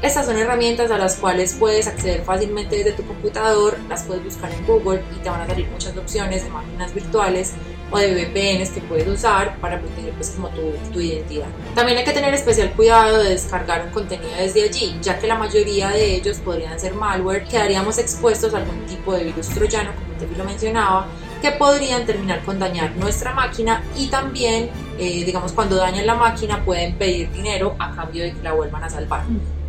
Estas 0.03 0.27
son 0.27 0.37
herramientas 0.37 0.91
a 0.91 0.99
las 0.99 1.17
cuales 1.17 1.57
puedes 1.59 1.87
acceder 1.87 2.23
fácilmente 2.23 2.77
desde 2.77 2.93
tu 2.93 3.07
computador, 3.07 3.79
las 3.89 4.03
puedes 4.03 4.23
buscar 4.23 4.53
en 4.53 4.67
Google 4.67 5.03
y 5.17 5.23
te 5.23 5.31
van 5.31 5.41
a 5.41 5.47
salir 5.47 5.67
muchas 5.69 5.97
opciones 5.97 6.45
de 6.45 6.51
máquinas 6.51 6.95
virtuales 6.95 7.55
o 7.91 7.99
de 7.99 8.15
VPNs 8.15 8.71
que 8.71 8.81
puedes 8.83 9.09
usar 9.09 9.57
para 9.59 9.81
proteger 9.81 10.13
pues 10.13 10.31
como 10.31 10.51
tu, 10.51 11.01
identidad. 11.01 11.47
También 11.75 11.97
hay 11.99 12.05
que 12.05 12.13
tener 12.13 12.35
especial 12.35 12.73
cuidado 12.73 13.23
de 13.23 13.31
descargar 13.31 13.87
un 13.87 13.91
contenido 13.91 14.31
desde 14.39 14.65
allí, 14.65 14.99
ya 15.01 15.19
que 15.19 15.27
la 15.27 15.37
mayoría 15.37 15.89
de 15.89 16.17
ellos 16.17 16.39
podrían 16.39 16.79
ser 16.79 16.95
malware, 16.95 17.45
quedaríamos 17.45 17.99
expuestos 17.99 18.53
a 18.53 18.59
algún 18.59 18.85
tipo 18.87 19.15
de 19.15 19.25
virus 19.25 19.49
troyano, 19.49 19.93
como 19.95 20.19
te 20.19 20.39
lo 20.39 20.45
mencionaba, 20.45 21.07
que 21.41 21.53
podrían 21.53 22.05
terminar 22.05 22.45
con 22.45 22.59
dañar 22.59 22.95
nuestra 22.97 23.33
máquina 23.33 23.83
y 23.97 24.09
también, 24.09 24.71
eh, 24.99 25.25
digamos, 25.25 25.53
cuando 25.53 25.77
dañan 25.77 26.07
la 26.07 26.15
máquina 26.15 26.65
pueden 26.65 26.97
pedir 26.97 27.31
dinero 27.31 27.77
a 27.79 27.95
cambio 27.95 28.25
de 28.25 28.33
que 28.33 28.43
la 28.43 28.53
vuelvan 28.53 28.85
a 28.85 28.91
salvar. 28.91 29.25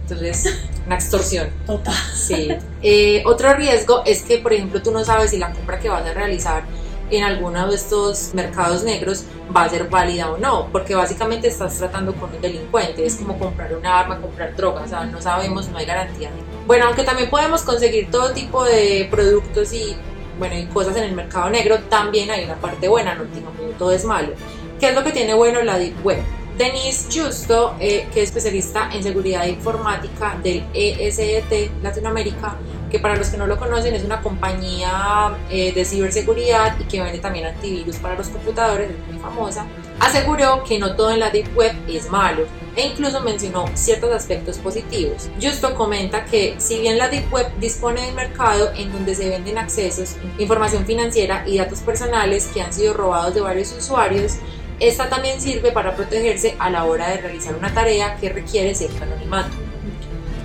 Entonces, 0.10 0.58
una 0.86 0.96
extorsión. 0.96 1.50
Total. 1.66 1.94
Sí. 2.16 2.50
Eh, 2.82 3.24
otro 3.26 3.54
riesgo 3.54 4.04
es 4.06 4.24
que, 4.24 4.38
por 4.38 4.54
ejemplo, 4.54 4.82
tú 4.82 4.92
no 4.92 5.04
sabes 5.04 5.32
si 5.32 5.38
la 5.38 5.52
compra 5.52 5.80
que 5.80 5.90
vas 5.90 6.06
a 6.06 6.14
realizar 6.14 6.64
en 7.10 7.24
alguno 7.24 7.68
de 7.68 7.76
estos 7.76 8.34
mercados 8.34 8.84
negros 8.84 9.24
va 9.56 9.64
a 9.64 9.70
ser 9.70 9.90
válida 9.90 10.30
o 10.30 10.38
no, 10.38 10.68
porque 10.72 10.96
básicamente 10.96 11.48
estás 11.48 11.78
tratando 11.78 12.14
con 12.14 12.34
un 12.34 12.42
delincuente, 12.42 13.06
es 13.06 13.16
como 13.16 13.38
comprar 13.40 13.74
una 13.76 14.00
arma, 14.00 14.20
comprar 14.20 14.56
drogas, 14.56 14.86
o 14.86 14.90
sea, 14.90 15.06
no 15.06 15.22
sabemos, 15.22 15.70
no 15.70 15.78
hay 15.78 15.86
garantía. 15.86 16.30
Bueno, 16.66 16.86
aunque 16.88 17.04
también 17.04 17.30
podemos 17.30 17.62
conseguir 17.62 18.12
todo 18.12 18.32
tipo 18.32 18.64
de 18.64 19.08
productos 19.10 19.72
y 19.72 19.96
bueno, 20.38 20.56
y 20.58 20.66
cosas 20.68 20.96
en 20.98 21.04
el 21.04 21.14
mercado 21.14 21.50
negro, 21.50 21.80
también 21.90 22.30
hay 22.30 22.44
una 22.44 22.56
parte 22.56 22.88
buena, 22.88 23.16
no 23.16 23.24
digamos 23.24 23.56
todo 23.78 23.92
es 23.92 24.04
malo. 24.04 24.34
¿Qué 24.80 24.90
es 24.90 24.96
lo 24.96 25.04
que 25.04 25.12
tiene 25.12 25.34
bueno 25.34 25.62
la 25.64 25.80
Deep 25.80 26.06
Web? 26.06 26.20
Denise 26.58 27.08
Justo, 27.12 27.76
eh, 27.80 28.08
que 28.12 28.24
es 28.24 28.30
especialista 28.30 28.90
en 28.92 29.04
seguridad 29.04 29.46
informática 29.46 30.40
del 30.42 30.64
ESET 30.74 31.72
Latinoamérica, 31.84 32.56
que 32.90 32.98
para 32.98 33.16
los 33.16 33.28
que 33.30 33.38
no 33.38 33.46
lo 33.46 33.58
conocen 33.58 33.94
es 33.94 34.04
una 34.04 34.22
compañía 34.22 35.38
eh, 35.52 35.72
de 35.72 35.86
ciberseguridad 35.86 36.80
y 36.80 36.86
que 36.86 37.00
vende 37.00 37.20
también 37.20 37.46
antivirus 37.46 37.98
para 37.98 38.16
los 38.16 38.30
computadores, 38.30 38.90
es 38.90 39.14
muy 39.14 39.22
famosa, 39.22 39.68
aseguró 40.00 40.64
que 40.64 40.80
no 40.80 40.96
todo 40.96 41.12
en 41.12 41.20
la 41.20 41.30
Deep 41.30 41.56
Web 41.56 41.76
es 41.88 42.10
malo 42.10 42.46
e 42.76 42.88
incluso 42.88 43.22
mencionó 43.22 43.66
ciertos 43.76 44.12
aspectos 44.12 44.58
positivos. 44.58 45.30
Justo 45.40 45.76
comenta 45.76 46.26
que 46.26 46.56
si 46.58 46.80
bien 46.80 46.98
la 46.98 47.08
Deep 47.10 47.32
Web 47.32 47.52
dispone 47.60 48.02
de 48.02 48.10
un 48.10 48.16
mercado 48.16 48.72
en 48.76 48.92
donde 48.92 49.14
se 49.14 49.30
venden 49.30 49.60
accesos, 49.60 50.16
información 50.40 50.86
financiera 50.86 51.44
y 51.48 51.58
datos 51.58 51.80
personales 51.82 52.50
que 52.52 52.62
han 52.62 52.74
sido 52.74 52.94
robados 52.94 53.36
de 53.36 53.42
varios 53.42 53.72
usuarios, 53.74 54.38
esta 54.80 55.10
también 55.10 55.42
sirve 55.42 55.72
para 55.72 55.96
protegerse 55.96 56.56
a 56.60 56.70
la 56.70 56.86
hora 56.86 57.10
de 57.10 57.18
realizar 57.18 57.56
una 57.56 57.74
tarea 57.74 58.16
que 58.18 58.30
requiere 58.30 58.76
cierto 58.76 59.04
anonimato. 59.04 59.50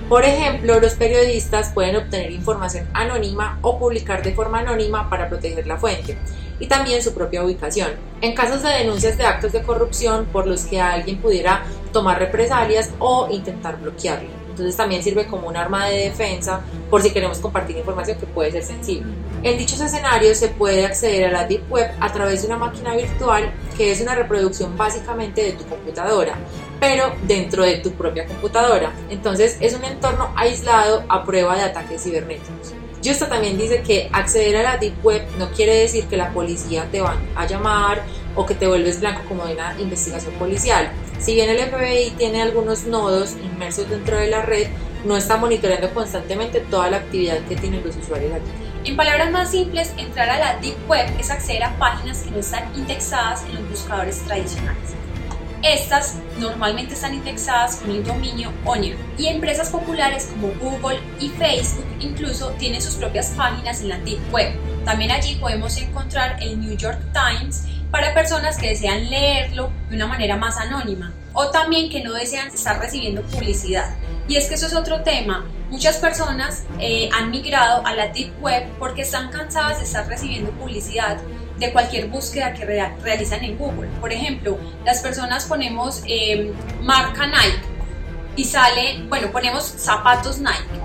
Por 0.08 0.24
ejemplo, 0.24 0.78
los 0.80 0.94
periodistas 0.94 1.70
pueden 1.72 1.96
obtener 1.96 2.32
información 2.32 2.86
anónima 2.92 3.58
o 3.62 3.78
publicar 3.78 4.22
de 4.22 4.34
forma 4.34 4.60
anónima 4.60 5.08
para 5.08 5.28
proteger 5.28 5.66
la 5.66 5.78
fuente 5.78 6.18
y 6.58 6.66
también 6.66 7.02
su 7.02 7.14
propia 7.14 7.42
ubicación. 7.42 7.92
En 8.20 8.34
casos 8.34 8.62
de 8.62 8.68
denuncias 8.70 9.16
de 9.16 9.24
actos 9.24 9.52
de 9.52 9.62
corrupción 9.62 10.26
por 10.26 10.46
los 10.46 10.64
que 10.64 10.80
alguien 10.80 11.18
pudiera 11.18 11.64
tomar 11.92 12.18
represalias 12.18 12.90
o 12.98 13.28
intentar 13.30 13.80
bloquearlo. 13.80 14.28
Entonces 14.50 14.76
también 14.76 15.02
sirve 15.02 15.26
como 15.26 15.48
un 15.48 15.56
arma 15.56 15.86
de 15.86 16.10
defensa 16.10 16.60
por 16.90 17.02
si 17.02 17.10
queremos 17.10 17.38
compartir 17.38 17.76
información 17.78 18.18
que 18.18 18.26
puede 18.26 18.52
ser 18.52 18.64
sensible. 18.64 19.12
En 19.42 19.58
dichos 19.58 19.80
escenarios 19.80 20.38
se 20.38 20.48
puede 20.48 20.86
acceder 20.86 21.24
a 21.24 21.32
la 21.32 21.46
Deep 21.46 21.68
Web 21.68 21.90
a 21.98 22.12
través 22.12 22.42
de 22.42 22.46
una 22.46 22.58
máquina 22.58 22.94
virtual 22.94 23.52
que 23.76 23.90
es 23.90 24.00
una 24.00 24.14
reproducción 24.14 24.76
básicamente 24.76 25.42
de 25.42 25.52
tu 25.52 25.64
computadora, 25.64 26.38
pero 26.78 27.12
dentro 27.24 27.64
de 27.64 27.78
tu 27.78 27.90
propia 27.90 28.24
computadora. 28.24 28.92
Entonces 29.10 29.56
es 29.60 29.74
un 29.74 29.84
entorno 29.84 30.32
aislado 30.36 31.02
a 31.08 31.24
prueba 31.24 31.56
de 31.56 31.62
ataques 31.62 32.04
cibernéticos. 32.04 32.72
Justo 33.04 33.26
también 33.26 33.58
dice 33.58 33.82
que 33.82 34.08
acceder 34.12 34.58
a 34.58 34.62
la 34.62 34.76
Deep 34.76 35.04
Web 35.04 35.22
no 35.36 35.50
quiere 35.50 35.74
decir 35.74 36.04
que 36.06 36.16
la 36.16 36.32
policía 36.32 36.86
te 36.92 37.00
va 37.00 37.16
a 37.34 37.44
llamar 37.44 38.04
o 38.36 38.46
que 38.46 38.54
te 38.54 38.68
vuelves 38.68 39.00
blanco 39.00 39.22
como 39.28 39.44
de 39.46 39.54
una 39.54 39.74
investigación 39.80 40.34
policial. 40.34 40.92
Si 41.18 41.34
bien 41.34 41.50
el 41.50 41.58
FBI 41.58 42.12
tiene 42.16 42.42
algunos 42.42 42.84
nodos 42.84 43.34
inmersos 43.42 43.90
dentro 43.90 44.18
de 44.18 44.28
la 44.28 44.42
red, 44.42 44.68
no 45.04 45.16
está 45.16 45.36
monitoreando 45.36 45.92
constantemente 45.92 46.60
toda 46.60 46.90
la 46.90 46.98
actividad 46.98 47.40
que 47.48 47.56
tienen 47.56 47.82
los 47.84 47.96
usuarios 47.96 48.34
allí. 48.34 48.61
En 48.84 48.96
palabras 48.96 49.30
más 49.30 49.52
simples, 49.52 49.92
entrar 49.96 50.28
a 50.28 50.38
la 50.40 50.56
Deep 50.56 50.88
Web 50.88 51.06
es 51.20 51.30
acceder 51.30 51.62
a 51.62 51.78
páginas 51.78 52.22
que 52.22 52.32
no 52.32 52.38
están 52.38 52.64
indexadas 52.74 53.44
en 53.44 53.54
los 53.54 53.70
buscadores 53.70 54.20
tradicionales. 54.24 54.94
Estas 55.62 56.16
normalmente 56.40 56.94
están 56.94 57.14
indexadas 57.14 57.76
con 57.76 57.92
el 57.92 58.02
dominio 58.02 58.50
Onion 58.64 58.98
y 59.16 59.28
empresas 59.28 59.70
populares 59.70 60.28
como 60.32 60.48
Google 60.54 60.98
y 61.20 61.28
Facebook 61.28 61.86
incluso 62.00 62.50
tienen 62.58 62.82
sus 62.82 62.96
propias 62.96 63.28
páginas 63.36 63.82
en 63.82 63.90
la 63.90 63.98
Deep 63.98 64.18
Web. 64.32 64.52
También 64.84 65.12
allí 65.12 65.36
podemos 65.36 65.76
encontrar 65.76 66.42
el 66.42 66.60
New 66.60 66.76
York 66.76 66.98
Times 67.12 67.62
para 67.92 68.12
personas 68.14 68.58
que 68.58 68.70
desean 68.70 69.08
leerlo 69.08 69.70
de 69.90 69.94
una 69.94 70.08
manera 70.08 70.36
más 70.36 70.56
anónima 70.56 71.12
o 71.34 71.50
también 71.50 71.90
que 71.90 72.02
no 72.02 72.12
desean 72.12 72.48
estar 72.48 72.78
recibiendo 72.80 73.22
publicidad. 73.22 73.94
Y 74.28 74.36
es 74.36 74.48
que 74.48 74.54
eso 74.54 74.66
es 74.66 74.74
otro 74.74 75.02
tema. 75.02 75.44
Muchas 75.70 75.96
personas 75.96 76.64
eh, 76.78 77.08
han 77.12 77.30
migrado 77.30 77.84
a 77.86 77.94
la 77.94 78.08
Deep 78.08 78.40
Web 78.42 78.64
porque 78.78 79.02
están 79.02 79.30
cansadas 79.30 79.78
de 79.78 79.84
estar 79.84 80.06
recibiendo 80.06 80.50
publicidad 80.52 81.18
de 81.58 81.72
cualquier 81.72 82.08
búsqueda 82.08 82.52
que 82.52 82.64
realizan 82.64 83.44
en 83.44 83.56
Google. 83.56 83.88
Por 84.00 84.12
ejemplo, 84.12 84.58
las 84.84 85.00
personas 85.00 85.44
ponemos 85.46 86.02
eh, 86.06 86.52
marca 86.82 87.26
Nike 87.26 87.62
y 88.36 88.44
sale, 88.44 89.04
bueno, 89.08 89.30
ponemos 89.30 89.64
zapatos 89.64 90.38
Nike 90.38 90.82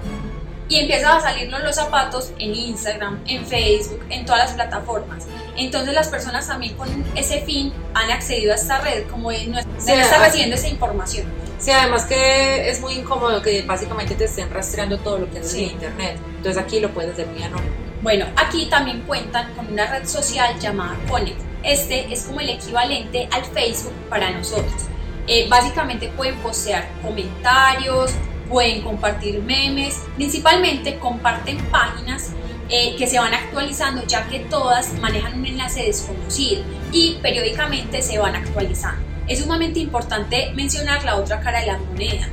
y 0.70 0.80
empiezan 0.80 1.18
a 1.18 1.22
salirnos 1.22 1.63
los 1.63 1.75
zapatos 1.75 2.32
en 2.39 2.54
Instagram, 2.54 3.20
en 3.27 3.46
Facebook, 3.46 4.06
en 4.10 4.25
todas 4.25 4.46
las 4.46 4.54
plataformas. 4.54 5.25
Entonces 5.58 5.94
las 5.94 6.08
personas 6.08 6.48
también 6.48 6.76
con 6.76 6.88
ese 7.16 7.42
fin 7.42 7.74
han 7.94 8.12
accedido 8.12 8.54
a 8.54 8.56
esta 8.56 8.80
red 8.80 9.08
como 9.08 9.32
de 9.32 9.48
no, 9.48 9.60
estar 9.60 10.22
recibiendo 10.22 10.56
esa 10.56 10.68
información. 10.68 11.26
Sí, 11.58 11.72
además 11.72 12.06
que 12.06 12.70
es 12.70 12.80
muy 12.80 12.94
incómodo 12.94 13.42
que 13.42 13.64
básicamente 13.64 14.14
te 14.14 14.26
estén 14.26 14.52
rastreando 14.52 15.00
todo 15.00 15.18
lo 15.18 15.32
que 15.32 15.40
haces 15.40 15.56
en 15.56 15.64
internet. 15.72 16.18
Entonces 16.38 16.62
aquí 16.62 16.80
lo 16.80 16.90
puedes 16.92 17.14
hacer 17.14 17.28
muy 17.28 17.42
anónimo. 17.42 17.72
Bueno, 18.04 18.28
aquí 18.36 18.68
también 18.68 19.02
cuentan 19.02 19.54
con 19.56 19.68
una 19.72 19.88
red 19.88 20.08
social 20.08 20.60
llamada 20.60 20.96
Connect. 21.10 21.42
Este 21.64 22.14
es 22.14 22.24
como 22.24 22.40
el 22.40 22.50
equivalente 22.50 23.28
al 23.32 23.44
Facebook 23.44 23.94
para 24.10 24.30
nosotros. 24.30 24.84
Eh, 25.26 25.48
básicamente 25.50 26.10
pueden 26.16 26.36
postear 26.38 26.88
comentarios, 27.02 28.12
pueden 28.48 28.82
compartir 28.84 29.42
memes, 29.42 30.04
principalmente 30.16 30.98
comparten 31.00 31.58
páginas 31.66 32.32
eh, 32.70 32.96
que 32.98 33.08
se 33.08 33.20
van 33.20 33.34
actualizando 33.34 34.06
ya 34.06 34.28
que 34.28 34.40
todas 34.40 34.94
manejan 34.94 35.40
un 35.40 35.46
enlace 35.46 35.84
desconocido 35.84 36.64
y 36.92 37.18
periódicamente 37.22 38.02
se 38.02 38.18
van 38.20 38.36
actualizando. 38.36 39.02
Es 39.28 39.40
sumamente 39.40 39.80
importante 39.80 40.52
mencionar 40.54 41.04
la 41.04 41.16
otra 41.18 41.40
cara 41.40 41.62
de 41.62 41.68
la 41.68 41.78
moneda, 41.78 42.30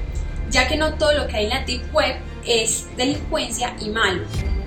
ya 0.50 0.68
que 0.68 0.76
no 0.76 0.94
todo 0.94 1.12
lo 1.12 1.26
que 1.26 1.36
hay 1.36 1.44
en 1.44 1.50
la 1.50 1.64
Deep 1.64 1.94
Web 1.94 2.16
es 2.46 2.86
delincuencia 2.96 3.76
y 3.80 3.90
malo. 3.90 4.22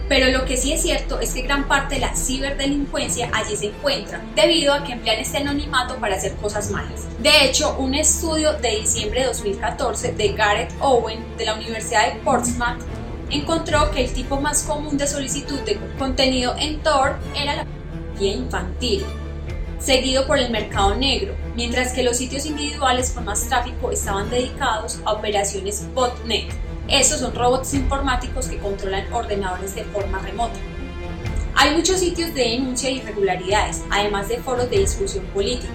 Pero 0.10 0.32
lo 0.32 0.46
que 0.46 0.56
sí 0.56 0.72
es 0.72 0.82
cierto 0.82 1.20
es 1.20 1.34
que 1.34 1.42
gran 1.42 1.68
parte 1.68 1.96
de 1.96 2.02
la 2.02 2.16
ciberdelincuencia 2.16 3.30
allí 3.34 3.58
se 3.58 3.68
encuentra, 3.68 4.22
debido 4.36 4.74
a 4.74 4.84
que 4.84 4.94
emplean 4.94 5.20
este 5.20 5.38
anonimato 5.38 5.98
para 5.98 6.16
hacer 6.16 6.34
cosas 6.36 6.72
malas. 6.72 7.08
De 7.20 7.46
hecho, 7.46 7.76
un 7.78 7.94
estudio 7.94 8.54
de 8.54 8.80
diciembre 8.80 9.22
de 9.22 9.28
2014 9.28 10.14
de 10.14 10.30
Gareth 10.30 10.74
Owen 10.80 11.20
de 11.38 11.46
la 11.46 11.56
Universidad 11.56 12.14
de 12.14 12.20
Portsmouth 12.22 12.82
encontró 13.30 13.92
que 13.92 14.06
el 14.06 14.14
tipo 14.14 14.40
más 14.40 14.64
común 14.64 14.98
de 14.98 15.08
solicitud 15.08 15.60
de 15.62 15.80
contenido 15.98 16.56
en 16.58 16.82
Tor 16.82 17.18
era 17.36 17.56
la 17.56 17.66
pornografía 17.66 18.34
infantil, 18.34 19.06
seguido 19.80 20.26
por 20.28 20.40
el 20.40 20.52
mercado 20.52 20.96
negro, 20.96 21.36
mientras 21.56 21.94
que 21.94 22.04
los 22.04 22.18
sitios 22.18 22.46
individuales 22.46 23.12
con 23.12 23.26
más 23.26 23.48
tráfico 23.48 23.92
estaban 23.92 24.30
dedicados 24.30 25.00
a 25.06 25.14
operaciones 25.14 25.86
botnet 25.94 26.54
estos 26.88 27.20
son 27.20 27.36
robots 27.36 27.74
informáticos 27.74 28.48
que 28.48 28.60
controlan 28.60 29.12
ordenadores 29.12 29.76
de 29.76 29.84
forma 29.84 30.20
remota. 30.20 30.56
Hay 31.56 31.76
muchos 31.76 32.00
sitios 32.00 32.34
de 32.34 32.44
denuncia 32.44 32.90
de 32.90 32.96
irregularidades, 32.96 33.84
además 33.90 34.30
de 34.30 34.38
foros 34.38 34.70
de 34.70 34.80
discusión 34.80 35.26
política. 35.34 35.74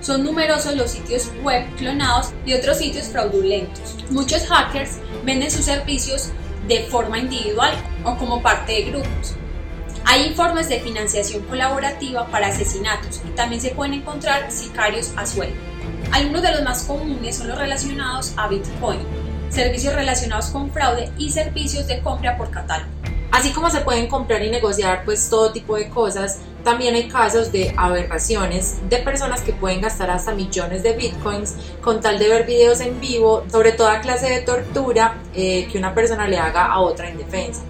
Son 0.00 0.24
numerosos 0.24 0.74
los 0.74 0.90
sitios 0.90 1.30
web 1.42 1.66
clonados 1.76 2.32
y 2.46 2.54
otros 2.54 2.78
sitios 2.78 3.08
fraudulentos. 3.08 3.96
Muchos 4.10 4.46
hackers 4.46 4.98
venden 5.24 5.50
sus 5.50 5.66
servicios 5.66 6.30
de 6.66 6.84
forma 6.84 7.18
individual 7.18 7.72
o 8.04 8.16
como 8.16 8.42
parte 8.42 8.72
de 8.72 8.82
grupos. 8.84 9.34
Hay 10.06 10.26
informes 10.26 10.68
de 10.68 10.80
financiación 10.80 11.42
colaborativa 11.44 12.26
para 12.26 12.48
asesinatos 12.48 13.22
y 13.26 13.30
también 13.30 13.60
se 13.60 13.70
pueden 13.70 13.94
encontrar 13.94 14.50
sicarios 14.50 15.12
a 15.16 15.26
sueldo. 15.26 15.56
Algunos 16.12 16.42
de 16.42 16.52
los 16.52 16.62
más 16.62 16.82
comunes 16.84 17.36
son 17.36 17.48
los 17.48 17.58
relacionados 17.58 18.34
a 18.36 18.48
Bitcoin, 18.48 19.00
servicios 19.48 19.94
relacionados 19.94 20.46
con 20.46 20.70
fraude 20.70 21.10
y 21.18 21.30
servicios 21.30 21.86
de 21.86 22.00
compra 22.00 22.36
por 22.36 22.50
catálogo. 22.50 22.90
Así 23.32 23.50
como 23.50 23.70
se 23.70 23.80
pueden 23.80 24.06
comprar 24.06 24.42
y 24.42 24.50
negociar 24.50 25.04
pues 25.04 25.28
todo 25.28 25.52
tipo 25.52 25.76
de 25.76 25.88
cosas, 25.88 26.38
también 26.64 26.94
hay 26.94 27.08
casos 27.08 27.52
de 27.52 27.72
aberraciones 27.76 28.76
de 28.88 28.96
personas 28.98 29.42
que 29.42 29.52
pueden 29.52 29.80
gastar 29.80 30.10
hasta 30.10 30.34
millones 30.34 30.82
de 30.82 30.94
bitcoins 30.94 31.54
con 31.80 32.00
tal 32.00 32.18
de 32.18 32.28
ver 32.28 32.46
videos 32.46 32.80
en 32.80 33.00
vivo 33.00 33.44
sobre 33.50 33.72
toda 33.72 34.00
clase 34.00 34.28
de 34.28 34.40
tortura 34.40 35.18
eh, 35.34 35.68
que 35.70 35.78
una 35.78 35.94
persona 35.94 36.26
le 36.26 36.38
haga 36.38 36.66
a 36.66 36.80
otra 36.80 37.08
indefensa. 37.08 37.62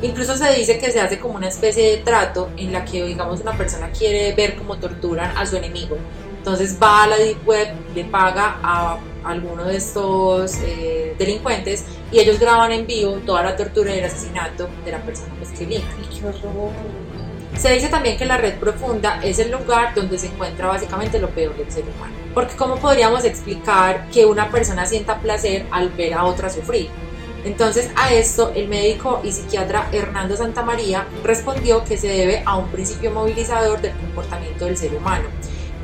Incluso 0.00 0.36
se 0.36 0.52
dice 0.54 0.78
que 0.78 0.90
se 0.90 1.00
hace 1.00 1.18
como 1.18 1.34
una 1.34 1.48
especie 1.48 1.90
de 1.90 1.96
trato 1.98 2.50
en 2.56 2.72
la 2.72 2.84
que, 2.84 3.04
digamos, 3.04 3.40
una 3.40 3.56
persona 3.56 3.90
quiere 3.90 4.32
ver 4.32 4.56
cómo 4.56 4.78
torturan 4.78 5.36
a 5.36 5.44
su 5.44 5.56
enemigo. 5.56 5.96
Entonces 6.38 6.78
va 6.80 7.02
a 7.02 7.06
la 7.08 7.16
Deep 7.16 7.46
Web, 7.46 7.68
le 7.94 8.04
paga 8.04 8.58
a 8.62 8.98
alguno 9.24 9.64
de 9.64 9.76
estos 9.76 10.56
eh, 10.62 11.14
delincuentes 11.18 11.84
y 12.10 12.20
ellos 12.20 12.38
graban 12.38 12.72
en 12.72 12.86
vivo 12.86 13.18
toda 13.26 13.42
la 13.42 13.56
tortura 13.56 13.94
y 13.94 13.98
el 13.98 14.04
asesinato 14.04 14.68
de 14.84 14.92
la 14.92 15.02
persona 15.02 15.34
pues, 15.38 15.50
que 15.50 15.64
eligen. 15.64 15.84
Se 17.58 17.72
dice 17.72 17.88
también 17.88 18.16
que 18.16 18.24
la 18.24 18.36
red 18.36 18.54
profunda 18.54 19.20
es 19.20 19.40
el 19.40 19.50
lugar 19.50 19.92
donde 19.92 20.16
se 20.16 20.28
encuentra 20.28 20.68
básicamente 20.68 21.18
lo 21.18 21.28
peor 21.30 21.56
del 21.56 21.68
ser 21.72 21.82
humano. 21.82 22.14
Porque 22.32 22.54
¿cómo 22.54 22.76
podríamos 22.76 23.24
explicar 23.24 24.08
que 24.10 24.26
una 24.26 24.48
persona 24.48 24.86
sienta 24.86 25.18
placer 25.18 25.66
al 25.72 25.88
ver 25.88 26.14
a 26.14 26.22
otra 26.24 26.50
sufrir? 26.50 26.88
Entonces 27.44 27.90
a 27.96 28.12
esto 28.12 28.52
el 28.54 28.68
médico 28.68 29.20
y 29.24 29.32
psiquiatra 29.32 29.88
Hernando 29.90 30.36
Santamaría 30.36 31.04
respondió 31.24 31.84
que 31.84 31.96
se 31.96 32.06
debe 32.06 32.44
a 32.46 32.56
un 32.56 32.68
principio 32.68 33.10
movilizador 33.10 33.80
del 33.80 33.96
comportamiento 33.96 34.66
del 34.66 34.76
ser 34.76 34.94
humano 34.94 35.26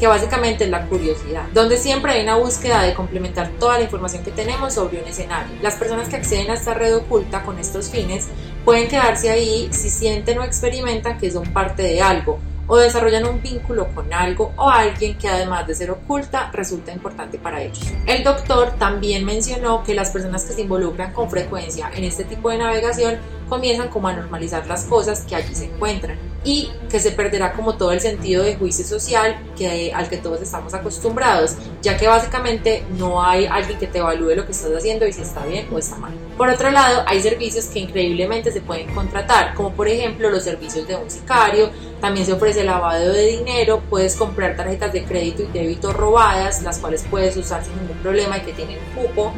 que 0.05 0.09
básicamente 0.09 0.65
es 0.65 0.71
la 0.71 0.85
curiosidad, 0.87 1.45
donde 1.55 1.79
siempre 1.79 2.13
hay 2.13 2.25
una 2.25 2.37
búsqueda 2.37 2.83
de 2.83 2.93
complementar 2.93 3.49
toda 3.59 3.79
la 3.79 3.85
información 3.85 4.23
que 4.23 4.33
tenemos 4.33 4.75
sobre 4.75 5.01
un 5.01 5.09
escenario. 5.09 5.57
Las 5.63 5.77
personas 5.77 6.11
que 6.11 6.17
acceden 6.17 6.51
a 6.51 6.55
esta 6.55 6.75
red 6.75 6.95
oculta 6.95 7.43
con 7.43 7.59
estos 7.59 7.89
fines 7.89 8.27
pueden 8.67 8.87
quedarse 8.87 9.31
ahí 9.31 9.71
si 9.73 9.89
sienten 9.89 10.39
o 10.41 10.45
experimentan 10.45 11.17
que 11.17 11.31
son 11.31 11.45
parte 11.55 11.85
de 11.85 12.03
algo 12.03 12.39
o 12.67 12.77
desarrollan 12.77 13.27
un 13.27 13.41
vínculo 13.41 13.89
con 13.95 14.13
algo 14.13 14.53
o 14.59 14.69
alguien 14.69 15.17
que 15.17 15.27
además 15.27 15.67
de 15.67 15.75
ser 15.75 15.91
oculta 15.91 16.51
resulta 16.53 16.93
importante 16.93 17.39
para 17.39 17.63
ellos. 17.63 17.91
El 18.07 18.25
doctor 18.25 18.73
también 18.79 19.25
mencionó 19.25 19.85
que 19.85 19.95
las 19.95 20.11
personas 20.11 20.45
que 20.45 20.53
se 20.53 20.61
involucran 20.61 21.15
con 21.15 21.31
frecuencia 21.31 21.91
en 21.95 22.05
este 22.05 22.25
tipo 22.25 22.51
de 22.51 22.59
navegación 22.59 23.17
comienzan 23.49 23.89
como 23.89 24.09
a 24.09 24.13
normalizar 24.13 24.67
las 24.67 24.85
cosas 24.85 25.23
que 25.23 25.35
allí 25.35 25.55
se 25.55 25.65
encuentran 25.65 26.34
y 26.45 26.71
que 26.91 27.01
se 27.01 27.11
perderá 27.11 27.55
como 27.55 27.77
todo 27.77 27.93
el 27.93 28.01
sentido 28.01 28.45
de 28.45 28.57
juicio 28.57 28.85
social 28.85 29.37
que, 29.57 29.93
al 29.93 30.09
que 30.09 30.19
todos 30.19 30.41
estamos 30.43 30.75
acostumbrados, 30.75 31.57
ya 31.83 31.97
que 31.97 32.07
básicamente 32.07 32.85
no 32.99 33.25
hay 33.25 33.47
alguien 33.47 33.79
que 33.79 33.87
te 33.87 33.99
evalúe 33.99 34.37
lo 34.37 34.45
que 34.45 34.53
estás 34.53 34.71
haciendo 34.77 35.07
y 35.07 35.13
si 35.13 35.23
está 35.23 35.45
bien 35.47 35.67
o 35.73 35.79
está 35.79 35.97
mal. 35.97 36.13
Por 36.37 36.49
otro 36.49 36.71
lado, 36.71 37.03
hay 37.07 37.21
servicios 37.21 37.67
que 37.67 37.81
increíblemente 37.81 38.53
se 38.53 38.61
pueden 38.61 38.95
contratar, 38.95 39.55
como 39.55 39.73
por 39.73 39.89
ejemplo 39.89 40.31
los 40.31 40.45
servicios 40.45 40.87
de 40.87 40.97
un 40.97 41.11
sicario, 41.11 41.71
también 42.01 42.27
se 42.27 42.35
ofrece 42.35 42.63
lavado 42.63 43.13
de 43.13 43.27
dinero, 43.27 43.83
puedes 43.89 44.15
comprar 44.15 44.57
tarjetas 44.57 44.93
de 44.93 45.05
crédito 45.05 45.43
y 45.43 45.47
débito 45.47 45.93
robadas, 45.93 46.63
las 46.63 46.79
cuales 46.79 47.05
puedes 47.11 47.37
usar 47.37 47.65
sin 47.65 47.75
ningún 47.81 47.97
problema 47.99 48.37
y 48.39 48.43
que 48.43 48.53
tienen 48.53 48.79
cupo, 48.95 49.33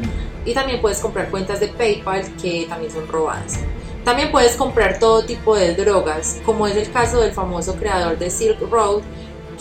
y 0.45 0.53
también 0.53 0.81
puedes 0.81 0.99
comprar 0.99 1.29
cuentas 1.29 1.59
de 1.59 1.69
PayPal 1.69 2.23
que 2.41 2.65
también 2.67 2.91
son 2.91 3.07
robadas. 3.07 3.59
También 4.07 4.31
puedes 4.31 4.55
comprar 4.55 4.99
todo 4.99 5.25
tipo 5.25 5.53
de 5.57 5.75
drogas, 5.75 6.39
como 6.45 6.65
es 6.65 6.77
el 6.77 6.89
caso 6.93 7.19
del 7.19 7.33
famoso 7.33 7.75
creador 7.75 8.17
de 8.17 8.29
Silk 8.29 8.57
Road, 8.71 9.01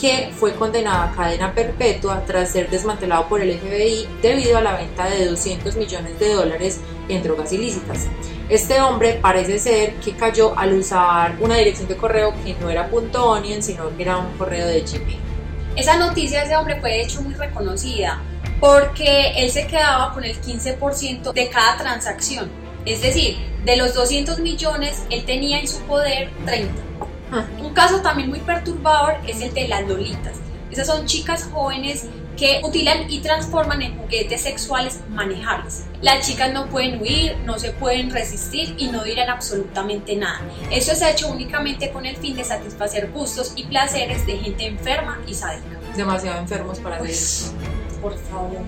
que 0.00 0.31
fue 0.37 0.55
condenado 0.55 1.03
a 1.03 1.11
cadena 1.17 1.53
perpetua 1.53 2.23
tras 2.25 2.53
ser 2.53 2.71
desmantelado 2.71 3.29
por 3.29 3.41
el 3.41 3.59
FBI 3.59 4.07
debido 4.23 4.57
a 4.57 4.61
la 4.61 4.76
venta 4.76 5.11
de 5.11 5.26
200 5.26 5.75
millones 5.75 6.17
de 6.21 6.33
dólares 6.33 6.81
en 7.09 7.25
drogas 7.25 7.53
ilícitas. 7.53 8.07
Este 8.49 8.81
hombre 8.81 9.19
parece 9.21 9.59
ser 9.59 9.95
que 9.95 10.15
cayó 10.15 10.57
al 10.57 10.75
usar 10.75 11.35
una 11.41 11.57
dirección 11.57 11.88
de 11.88 11.97
correo 11.97 12.33
que 12.45 12.55
no 12.61 12.71
era 12.71 12.88
.onion, 12.88 13.61
sino 13.61 13.97
que 13.97 14.05
era 14.05 14.19
un 14.19 14.38
correo 14.38 14.69
de 14.69 14.83
Gmail. 14.83 15.19
Esa 15.75 15.97
noticia 15.97 16.38
de 16.38 16.47
ese 16.47 16.57
hombre 16.57 16.81
fue 16.81 16.91
de 16.91 17.03
hecho 17.03 17.21
muy 17.21 17.35
reconocida 17.35 18.23
porque 18.61 19.33
él 19.38 19.50
se 19.50 19.67
quedaba 19.67 20.15
con 20.15 20.23
el 20.23 20.41
15% 20.41 21.33
de 21.33 21.50
cada 21.50 21.79
transacción. 21.79 22.65
Es 22.87 23.02
decir, 23.02 23.37
de 23.64 23.76
los 23.76 23.95
200 23.95 24.38
millones, 24.38 25.02
él 25.11 25.25
tenía 25.25 25.59
en 25.59 25.66
su 25.66 25.81
poder 25.81 26.31
30. 26.45 26.73
Ah. 27.33 27.45
Un 27.59 27.75
caso 27.75 28.00
también 28.00 28.31
muy 28.31 28.38
perturbador 28.38 29.16
es 29.26 29.40
el 29.40 29.52
de 29.52 29.66
las 29.66 29.87
lolitas. 29.88 30.37
Esas 30.71 30.87
son 30.87 31.05
chicas 31.05 31.49
jóvenes 31.52 32.07
que 32.37 32.61
utilan 32.62 33.11
y 33.11 33.21
transforman 33.21 33.83
en 33.83 33.97
juguetes 33.97 34.43
sexuales 34.43 35.00
manejables. 35.09 35.87
Las 36.00 36.26
chicas 36.26 36.52
no 36.52 36.66
pueden 36.66 37.00
huir, 37.00 37.37
no 37.45 37.59
se 37.59 37.73
pueden 37.73 38.11
resistir 38.11 38.75
y 38.78 38.88
no 38.88 39.02
dirán 39.02 39.31
absolutamente 39.31 40.14
nada. 40.14 40.43
Esto 40.71 40.95
se 40.95 41.05
ha 41.07 41.11
hecho 41.11 41.28
únicamente 41.28 41.90
con 41.90 42.07
el 42.07 42.16
fin 42.16 42.37
de 42.37 42.45
satisfacer 42.45 43.11
gustos 43.11 43.52
y 43.57 43.64
placeres 43.64 44.26
de 44.26 44.37
gente 44.38 44.66
enferma 44.66 45.19
y 45.26 45.34
sádica. 45.34 45.80
Demasiado 45.97 46.39
enfermos 46.39 46.78
para 46.78 46.99
Pues, 46.99 47.52
por 48.00 48.17
favor. 48.17 48.58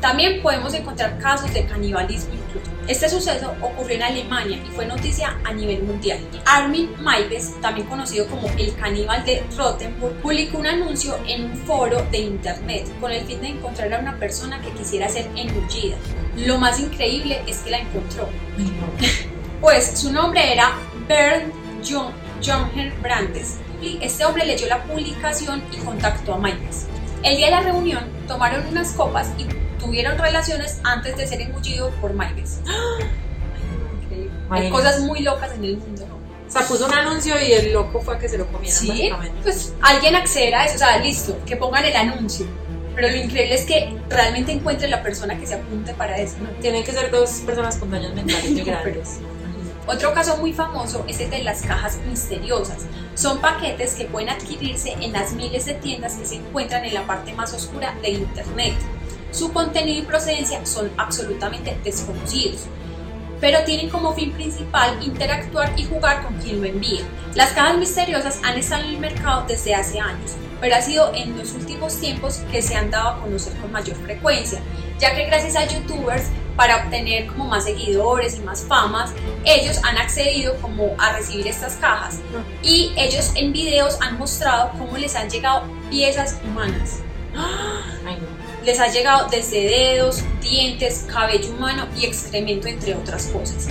También 0.00 0.42
podemos 0.42 0.74
encontrar 0.74 1.18
casos 1.18 1.52
de 1.54 1.64
canibalismo 1.66 2.34
incluso. 2.34 2.71
Este 2.88 3.08
suceso 3.08 3.54
ocurrió 3.60 3.96
en 3.96 4.02
Alemania 4.02 4.58
y 4.66 4.70
fue 4.72 4.86
noticia 4.86 5.38
a 5.44 5.52
nivel 5.52 5.84
mundial. 5.84 6.18
Armin 6.44 6.90
Maives, 7.00 7.60
también 7.60 7.86
conocido 7.86 8.26
como 8.26 8.48
el 8.58 8.74
caníbal 8.74 9.24
de 9.24 9.44
Rothenburg, 9.56 10.14
publicó 10.20 10.58
un 10.58 10.66
anuncio 10.66 11.16
en 11.26 11.44
un 11.44 11.56
foro 11.58 12.02
de 12.10 12.18
internet 12.18 12.88
con 13.00 13.12
el 13.12 13.24
fin 13.24 13.40
de 13.40 13.48
encontrar 13.48 13.94
a 13.94 14.00
una 14.00 14.18
persona 14.18 14.60
que 14.60 14.70
quisiera 14.72 15.08
ser 15.08 15.26
engullida. 15.36 15.96
Lo 16.36 16.58
más 16.58 16.80
increíble 16.80 17.42
es 17.46 17.58
que 17.58 17.70
la 17.70 17.78
encontró. 17.78 18.28
Pues 19.60 19.96
su 19.96 20.12
nombre 20.12 20.52
era 20.52 20.72
Bernd 21.06 21.52
John, 21.88 22.12
Jonger 22.44 22.92
Brandes. 23.00 23.58
Y 23.80 23.96
Este 24.02 24.24
hombre 24.24 24.44
leyó 24.44 24.66
la 24.66 24.82
publicación 24.82 25.62
y 25.72 25.76
contactó 25.76 26.34
a 26.34 26.38
Maives. 26.38 26.88
El 27.22 27.36
día 27.36 27.46
de 27.46 27.52
la 27.52 27.60
reunión 27.60 28.02
tomaron 28.26 28.66
unas 28.66 28.90
copas 28.94 29.30
y 29.38 29.46
tuvieron 29.82 30.18
relaciones 30.18 30.80
antes 30.84 31.16
de 31.16 31.26
ser 31.26 31.40
engullido 31.40 31.90
por. 32.00 32.12
Increíble. 34.02 34.30
Hay 34.50 34.70
cosas 34.70 35.00
muy 35.00 35.20
locas 35.20 35.52
en 35.52 35.64
el 35.64 35.76
mundo. 35.76 36.06
O 36.48 36.50
sea, 36.50 36.62
puso 36.62 36.86
un 36.86 36.92
anuncio 36.92 37.34
y 37.40 37.52
el 37.52 37.72
loco 37.72 38.00
fue 38.00 38.16
a 38.16 38.18
que 38.18 38.28
se 38.28 38.36
lo 38.36 38.46
comieran 38.48 38.78
Sí, 38.78 39.10
pues 39.42 39.72
alguien 39.80 40.14
accederá 40.14 40.60
a 40.60 40.64
eso, 40.66 40.74
o 40.74 40.78
sea, 40.78 40.98
listo, 40.98 41.38
que 41.46 41.56
pongan 41.56 41.84
el 41.84 41.96
anuncio. 41.96 42.46
Pero 42.94 43.08
lo 43.08 43.16
increíble 43.16 43.54
es 43.54 43.64
que 43.64 43.96
realmente 44.10 44.52
encuentre 44.52 44.86
la 44.88 45.02
persona 45.02 45.38
que 45.38 45.46
se 45.46 45.54
apunte 45.54 45.94
para 45.94 46.18
eso. 46.18 46.36
¿no? 46.42 46.50
Tienen 46.60 46.84
que 46.84 46.92
ser 46.92 47.10
dos 47.10 47.30
personas 47.46 47.78
con 47.78 47.90
daños 47.90 48.14
mentales 48.14 48.50
muy 48.50 48.62
grandes. 48.62 49.18
Otro 49.86 50.12
caso 50.12 50.36
muy 50.36 50.52
famoso 50.52 51.04
es 51.08 51.18
el 51.20 51.30
de 51.30 51.42
las 51.42 51.62
cajas 51.62 51.98
misteriosas. 52.06 52.82
Son 53.14 53.40
paquetes 53.40 53.94
que 53.94 54.04
pueden 54.04 54.28
adquirirse 54.28 54.92
en 55.00 55.12
las 55.12 55.32
miles 55.32 55.64
de 55.64 55.74
tiendas 55.74 56.14
que 56.14 56.26
se 56.26 56.36
encuentran 56.36 56.84
en 56.84 56.94
la 56.94 57.06
parte 57.06 57.32
más 57.32 57.52
oscura 57.52 57.94
de 58.00 58.10
Internet. 58.10 58.74
Su 59.32 59.52
contenido 59.52 60.02
y 60.02 60.06
procedencia 60.06 60.64
son 60.66 60.90
absolutamente 60.98 61.76
desconocidos, 61.82 62.66
pero 63.40 63.64
tienen 63.64 63.88
como 63.88 64.14
fin 64.14 64.30
principal 64.32 65.02
interactuar 65.02 65.72
y 65.76 65.84
jugar 65.84 66.22
con 66.22 66.34
quien 66.34 66.60
lo 66.60 66.66
envía. 66.66 67.00
Las 67.34 67.52
cajas 67.52 67.78
misteriosas 67.78 68.40
han 68.44 68.58
estado 68.58 68.84
en 68.84 68.90
el 68.90 68.98
mercado 68.98 69.44
desde 69.48 69.74
hace 69.74 69.98
años, 69.98 70.32
pero 70.60 70.76
ha 70.76 70.82
sido 70.82 71.12
en 71.14 71.36
los 71.36 71.52
últimos 71.54 71.98
tiempos 71.98 72.42
que 72.52 72.60
se 72.60 72.76
han 72.76 72.90
dado 72.90 73.08
a 73.08 73.20
conocer 73.20 73.54
con 73.54 73.72
mayor 73.72 73.96
frecuencia, 73.96 74.60
ya 74.98 75.14
que 75.16 75.24
gracias 75.24 75.56
a 75.56 75.66
youtubers 75.66 76.24
para 76.54 76.84
obtener 76.84 77.26
como 77.26 77.46
más 77.46 77.64
seguidores 77.64 78.36
y 78.36 78.40
más 78.40 78.62
famas, 78.62 79.12
ellos 79.46 79.80
han 79.82 79.96
accedido 79.96 80.54
como 80.60 80.94
a 80.98 81.14
recibir 81.14 81.46
estas 81.46 81.76
cajas 81.76 82.20
y 82.62 82.92
ellos 82.96 83.32
en 83.34 83.52
videos 83.52 83.96
han 84.02 84.18
mostrado 84.18 84.72
cómo 84.78 84.98
les 84.98 85.16
han 85.16 85.30
llegado 85.30 85.64
piezas 85.90 86.38
humanas. 86.44 87.00
No. 87.32 88.31
Les 88.64 88.78
ha 88.78 88.88
llegado 88.88 89.28
desde 89.28 89.60
dedos, 89.62 90.22
dientes, 90.40 91.06
cabello 91.12 91.50
humano 91.52 91.86
y 91.98 92.04
excremento, 92.06 92.68
entre 92.68 92.94
otras 92.94 93.26
cosas. 93.26 93.68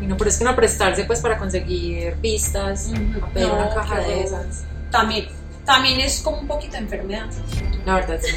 Y 0.00 0.06
no, 0.06 0.16
pero 0.16 0.30
es 0.30 0.38
que 0.38 0.44
no 0.44 0.54
prestarse 0.54 1.04
pues 1.04 1.20
para 1.20 1.38
conseguir 1.38 2.14
pistas, 2.22 2.88
Ujú. 2.92 3.24
a 3.24 3.28
pedir 3.30 3.48
No, 3.48 3.54
una 3.54 3.74
caja 3.74 4.00
de 4.00 4.22
esas. 4.22 4.64
También, 4.90 5.26
también 5.64 6.00
es 6.00 6.20
como 6.20 6.38
un 6.38 6.46
poquito 6.46 6.72
de 6.74 6.78
enfermedad. 6.78 7.26
La 7.84 7.96
verdad, 7.96 8.18
sí. 8.22 8.34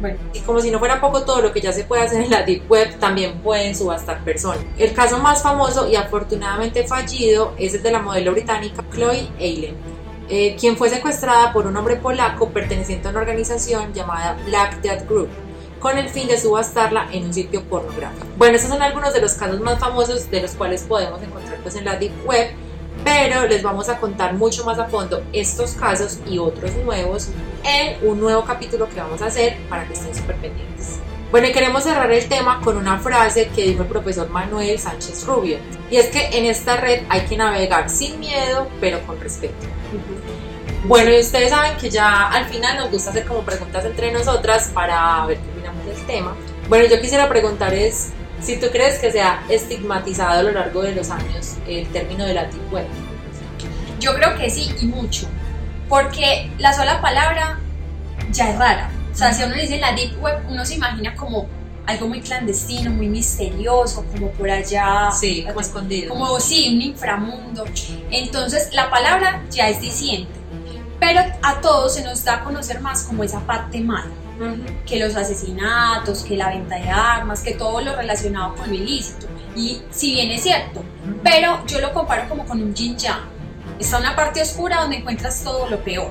Bueno, 0.00 0.18
Y 0.32 0.40
como 0.40 0.60
si 0.60 0.70
no 0.70 0.78
fuera 0.80 1.00
poco 1.00 1.22
todo 1.24 1.40
lo 1.40 1.52
que 1.52 1.60
ya 1.60 1.72
se 1.72 1.84
puede 1.84 2.02
hacer 2.02 2.22
en 2.22 2.30
la 2.30 2.42
Deep 2.42 2.68
Web, 2.70 2.98
también 2.98 3.38
pueden 3.38 3.74
subastar 3.76 4.24
personas. 4.24 4.64
El 4.76 4.92
caso 4.92 5.18
más 5.18 5.42
famoso 5.42 5.88
y 5.88 5.94
afortunadamente 5.96 6.84
fallido 6.86 7.54
es 7.58 7.74
el 7.74 7.82
de 7.82 7.92
la 7.92 8.00
modelo 8.00 8.32
británica 8.32 8.82
Chloe 8.92 9.28
Eilen, 9.38 9.76
eh, 10.28 10.56
quien 10.58 10.76
fue 10.76 10.88
secuestrada 10.88 11.52
por 11.52 11.66
un 11.66 11.76
hombre 11.76 11.96
polaco 11.96 12.50
perteneciente 12.50 13.08
a 13.08 13.10
una 13.10 13.20
organización 13.20 13.92
llamada 13.92 14.36
Black 14.46 14.80
Death 14.80 15.08
Group 15.08 15.28
con 15.84 15.98
el 15.98 16.08
fin 16.08 16.26
de 16.26 16.38
subastarla 16.38 17.08
en 17.12 17.24
un 17.24 17.34
sitio 17.34 17.62
pornográfico. 17.64 18.26
Bueno, 18.38 18.56
estos 18.56 18.70
son 18.70 18.80
algunos 18.80 19.12
de 19.12 19.20
los 19.20 19.34
casos 19.34 19.60
más 19.60 19.78
famosos 19.78 20.30
de 20.30 20.40
los 20.40 20.52
cuales 20.52 20.82
podemos 20.84 21.22
encontrar 21.22 21.58
pues, 21.58 21.76
en 21.76 21.84
la 21.84 21.96
Deep 21.96 22.26
Web, 22.26 22.52
pero 23.04 23.46
les 23.46 23.62
vamos 23.62 23.90
a 23.90 23.98
contar 23.98 24.32
mucho 24.32 24.64
más 24.64 24.78
a 24.78 24.86
fondo 24.86 25.22
estos 25.34 25.72
casos 25.72 26.20
y 26.26 26.38
otros 26.38 26.74
nuevos 26.76 27.28
en 27.64 28.08
un 28.08 28.18
nuevo 28.18 28.44
capítulo 28.44 28.88
que 28.88 28.96
vamos 28.98 29.20
a 29.20 29.26
hacer 29.26 29.58
para 29.68 29.86
que 29.86 29.92
estén 29.92 30.14
súper 30.14 30.36
pendientes. 30.36 31.00
Bueno, 31.30 31.48
y 31.48 31.52
queremos 31.52 31.82
cerrar 31.82 32.10
el 32.10 32.26
tema 32.28 32.62
con 32.62 32.78
una 32.78 32.98
frase 32.98 33.48
que 33.48 33.64
dijo 33.64 33.82
el 33.82 33.88
profesor 33.88 34.30
Manuel 34.30 34.78
Sánchez 34.78 35.26
Rubio, 35.26 35.58
y 35.90 35.96
es 35.96 36.06
que 36.06 36.38
en 36.38 36.46
esta 36.46 36.78
red 36.78 37.02
hay 37.10 37.26
que 37.26 37.36
navegar 37.36 37.90
sin 37.90 38.20
miedo, 38.20 38.68
pero 38.80 39.06
con 39.06 39.20
respeto. 39.20 39.66
Bueno, 40.84 41.10
y 41.10 41.20
ustedes 41.20 41.50
saben 41.50 41.76
que 41.78 41.88
ya 41.88 42.28
al 42.28 42.44
final 42.46 42.76
nos 42.76 42.90
gusta 42.90 43.10
hacer 43.10 43.24
como 43.24 43.40
preguntas 43.40 43.84
entre 43.84 44.12
nosotras 44.12 44.70
para 44.74 45.24
ver 45.26 45.38
qué 45.38 45.50
opinamos 45.50 45.86
del 45.86 46.06
tema. 46.06 46.36
Bueno, 46.68 46.86
yo 46.86 47.00
quisiera 47.00 47.28
preguntar 47.28 47.72
es 47.72 48.12
si 48.40 48.58
tú 48.58 48.66
crees 48.70 48.98
que 48.98 49.10
se 49.10 49.22
ha 49.22 49.42
estigmatizado 49.48 50.40
a 50.40 50.42
lo 50.42 50.52
largo 50.52 50.82
de 50.82 50.94
los 50.94 51.10
años 51.10 51.54
el 51.66 51.86
término 51.88 52.26
de 52.26 52.34
la 52.34 52.44
deep 52.44 52.72
web. 52.72 52.86
Yo 53.98 54.14
creo 54.14 54.36
que 54.36 54.50
sí 54.50 54.74
y 54.80 54.86
mucho, 54.86 55.26
porque 55.88 56.50
la 56.58 56.74
sola 56.74 57.00
palabra 57.00 57.58
ya 58.30 58.50
es 58.50 58.58
rara. 58.58 58.90
O 59.12 59.16
sea, 59.16 59.32
si 59.32 59.42
uno 59.44 59.54
dice 59.54 59.78
la 59.78 59.92
deep 59.92 60.20
web, 60.22 60.42
uno 60.48 60.66
se 60.66 60.74
imagina 60.74 61.14
como 61.14 61.46
algo 61.86 62.08
muy 62.08 62.20
clandestino, 62.20 62.90
muy 62.90 63.08
misterioso, 63.08 64.04
como 64.12 64.30
por 64.30 64.50
allá. 64.50 65.10
Sí, 65.12 65.44
como 65.46 65.60
escondido. 65.60 66.10
Como 66.10 66.40
sí, 66.40 66.74
un 66.74 66.82
inframundo. 66.82 67.64
Entonces, 68.10 68.70
la 68.72 68.90
palabra 68.90 69.42
ya 69.50 69.68
es 69.68 69.80
diciente. 69.80 70.32
Pero 71.00 71.20
a 71.42 71.60
todos 71.60 71.94
se 71.94 72.02
nos 72.02 72.24
da 72.24 72.36
a 72.36 72.44
conocer 72.44 72.80
más 72.80 73.02
como 73.02 73.24
esa 73.24 73.40
parte 73.40 73.80
mala. 73.80 74.10
Que 74.86 74.98
los 74.98 75.14
asesinatos, 75.14 76.24
que 76.24 76.36
la 76.36 76.48
venta 76.48 76.76
de 76.76 76.88
armas, 76.88 77.42
que 77.42 77.54
todo 77.54 77.80
lo 77.80 77.94
relacionado 77.94 78.54
con 78.54 78.68
lo 78.68 78.74
ilícito. 78.74 79.26
Y 79.54 79.82
si 79.90 80.12
bien 80.12 80.30
es 80.30 80.42
cierto, 80.42 80.82
pero 81.22 81.64
yo 81.66 81.80
lo 81.80 81.92
comparo 81.92 82.28
como 82.28 82.44
con 82.44 82.60
un 82.60 82.74
yin 82.74 82.96
yang. 82.96 83.20
Está 83.78 83.98
una 83.98 84.16
parte 84.16 84.42
oscura 84.42 84.80
donde 84.80 84.96
encuentras 84.96 85.44
todo 85.44 85.68
lo 85.68 85.82
peor. 85.84 86.10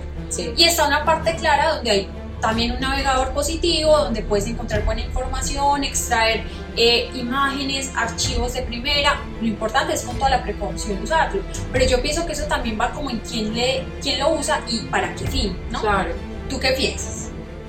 Y 0.56 0.64
está 0.64 0.88
una 0.88 1.04
parte 1.04 1.36
clara 1.36 1.76
donde 1.76 1.92
hay 1.92 2.10
también 2.44 2.74
un 2.74 2.82
navegador 2.82 3.30
positivo 3.30 3.98
donde 3.98 4.22
puedes 4.22 4.48
encontrar 4.48 4.84
buena 4.84 5.00
información, 5.00 5.86
extraer 5.86 6.44
eh, 6.76 7.10
imágenes, 7.16 7.90
archivos 7.96 8.54
de 8.54 8.64
primera. 8.64 9.22
Lo 9.40 9.48
importante 9.48 9.94
es 9.94 10.02
con 10.02 10.18
toda 10.18 10.30
la 10.30 10.44
precaución 10.44 11.02
usarlo. 11.02 11.42
Pero 11.72 11.86
yo 11.86 12.02
pienso 12.02 12.26
que 12.26 12.34
eso 12.34 12.44
también 12.44 12.78
va 12.78 12.92
como 12.92 13.10
en 13.10 13.20
quién, 13.20 13.54
le, 13.54 13.86
quién 14.02 14.20
lo 14.20 14.34
usa 14.34 14.62
y 14.70 14.80
para 14.88 15.16
qué 15.16 15.26
fin, 15.26 15.58
¿no? 15.72 15.80
Claro. 15.80 16.12
¿Tú 16.50 16.60
qué 16.60 16.72
piensas? 16.72 17.23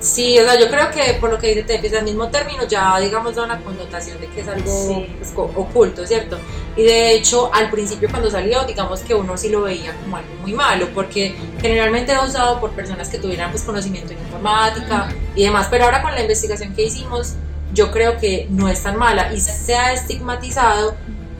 Sí, 0.05 0.37
o 0.37 0.43
sea, 0.43 0.59
yo 0.59 0.69
creo 0.69 0.91
que 0.91 1.17
por 1.19 1.31
lo 1.31 1.39
que 1.39 1.47
dice 1.47 1.63
Tepi, 1.63 1.87
el 1.87 2.03
mismo 2.03 2.29
término 2.29 2.67
ya, 2.67 2.99
digamos, 2.99 3.35
da 3.35 3.43
una 3.43 3.59
connotación 3.61 4.21
de 4.21 4.27
que 4.27 4.41
es 4.41 4.47
algo 4.47 5.03
pues, 5.17 5.33
oculto, 5.35 6.05
¿cierto? 6.05 6.37
Y 6.77 6.83
de 6.83 7.15
hecho, 7.15 7.49
al 7.51 7.71
principio 7.71 8.07
cuando 8.09 8.29
salió, 8.29 8.63
digamos 8.65 8.99
que 8.99 9.15
uno 9.15 9.35
sí 9.35 9.49
lo 9.49 9.63
veía 9.63 9.95
como 10.03 10.17
algo 10.17 10.29
muy 10.41 10.53
malo, 10.53 10.89
porque 10.93 11.35
generalmente 11.59 12.11
era 12.11 12.23
usado 12.23 12.59
por 12.59 12.71
personas 12.71 13.09
que 13.09 13.17
tuvieran 13.17 13.49
pues 13.49 13.63
conocimiento 13.63 14.13
en 14.13 14.19
informática 14.19 15.09
y 15.35 15.43
demás, 15.43 15.67
pero 15.71 15.85
ahora 15.85 16.03
con 16.03 16.13
la 16.13 16.21
investigación 16.21 16.75
que 16.75 16.83
hicimos, 16.83 17.33
yo 17.73 17.91
creo 17.91 18.17
que 18.17 18.47
no 18.51 18.69
es 18.69 18.83
tan 18.83 18.97
mala 18.97 19.33
y 19.33 19.39
se 19.41 19.75
ha 19.75 19.91
estigmatizado 19.91 20.95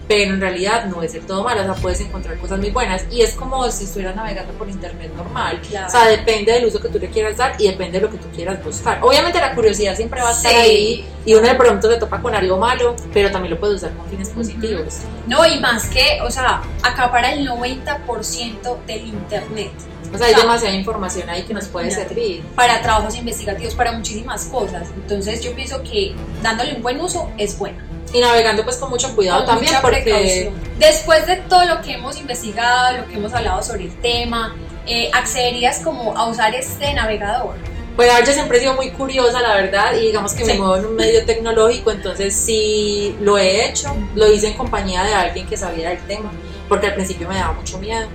pero 0.07 0.33
en 0.33 0.41
realidad 0.41 0.85
no 0.85 1.01
es 1.01 1.13
del 1.13 1.25
todo 1.25 1.43
malo, 1.43 1.61
o 1.61 1.65
sea, 1.65 1.73
puedes 1.75 1.99
encontrar 2.01 2.37
cosas 2.37 2.59
muy 2.59 2.69
buenas 2.69 3.05
y 3.11 3.21
es 3.21 3.33
como 3.33 3.69
si 3.71 3.85
estuvieras 3.85 4.15
navegando 4.15 4.53
por 4.53 4.69
internet 4.69 5.11
normal, 5.15 5.59
o 5.63 5.89
sea, 5.89 6.07
depende 6.07 6.51
del 6.51 6.65
uso 6.65 6.79
que 6.79 6.89
tú 6.89 6.99
le 6.99 7.09
quieras 7.09 7.37
dar 7.37 7.55
y 7.59 7.67
depende 7.67 7.99
de 7.99 8.05
lo 8.05 8.11
que 8.11 8.17
tú 8.17 8.27
quieras 8.35 8.63
buscar. 8.63 8.99
Obviamente 9.01 9.39
la 9.39 9.55
curiosidad 9.55 9.95
siempre 9.95 10.21
va 10.21 10.29
a 10.29 10.33
estar 10.33 10.53
ahí 10.53 11.05
y 11.25 11.33
uno 11.33 11.47
de 11.47 11.55
pronto 11.55 11.89
se 11.91 11.97
topa 11.97 12.21
con 12.21 12.35
algo 12.35 12.57
malo, 12.57 12.95
pero 13.13 13.31
también 13.31 13.53
lo 13.53 13.59
puede 13.59 13.75
usar 13.75 13.91
con 13.93 14.07
fines 14.07 14.29
positivos. 14.29 14.99
No, 15.27 15.45
y 15.45 15.59
más 15.59 15.87
que, 15.87 16.19
o 16.21 16.29
sea, 16.29 16.61
acapara 16.83 17.33
el 17.33 17.47
90% 17.47 18.85
del 18.85 19.07
internet. 19.07 19.71
O 20.13 20.17
sea, 20.17 20.27
hay 20.27 20.35
demasiada 20.35 20.75
información 20.75 21.29
ahí 21.29 21.43
que 21.43 21.53
nos 21.53 21.65
puede 21.67 21.91
servir. 21.91 22.43
Para 22.55 22.81
trabajos 22.81 23.15
investigativos, 23.17 23.73
para 23.73 23.91
muchísimas 23.91 24.45
cosas. 24.45 24.87
Entonces 24.95 25.41
yo 25.41 25.53
pienso 25.53 25.81
que 25.83 26.15
dándole 26.41 26.75
un 26.75 26.83
buen 26.83 27.01
uso 27.01 27.29
es 27.37 27.57
bueno 27.57 27.94
y 28.13 28.19
navegando 28.19 28.63
pues 28.63 28.77
con 28.77 28.89
mucho 28.89 29.13
cuidado 29.15 29.45
también 29.45 29.73
porque 29.81 30.51
después 30.77 31.25
de 31.27 31.37
todo 31.37 31.65
lo 31.65 31.81
que 31.81 31.93
hemos 31.93 32.17
investigado, 32.17 32.97
lo 32.97 33.07
que 33.07 33.15
hemos 33.15 33.33
hablado 33.33 33.61
sobre 33.63 33.85
el 33.85 33.95
tema, 34.01 34.55
eh, 34.85 35.09
accederías 35.13 35.79
como 35.79 36.15
a 36.17 36.27
usar 36.27 36.53
este 36.55 36.93
navegador. 36.93 37.55
Pues 37.95 38.11
a 38.11 38.17
ver, 38.17 38.27
yo 38.27 38.33
siempre 38.33 38.57
he 38.57 38.61
sido 38.61 38.73
muy 38.73 38.91
curiosa, 38.91 39.41
la 39.41 39.55
verdad, 39.55 39.95
y 39.95 40.07
digamos 40.07 40.33
que 40.33 40.43
me 40.43 40.55
muevo 40.55 40.75
en 40.75 40.85
un 40.85 40.95
medio 40.95 41.25
tecnológico, 41.25 41.91
entonces 41.91 42.35
sí 42.35 43.15
lo 43.21 43.37
he 43.37 43.65
hecho, 43.65 43.95
lo 44.15 44.29
hice 44.31 44.47
en 44.47 44.53
compañía 44.55 45.03
de 45.03 45.13
alguien 45.13 45.47
que 45.47 45.55
sabía 45.55 45.89
del 45.89 45.99
tema, 45.99 46.29
porque 46.67 46.87
al 46.87 46.95
principio 46.95 47.29
me 47.29 47.35
daba 47.35 47.53
mucho 47.53 47.79
miedo. 47.79 48.07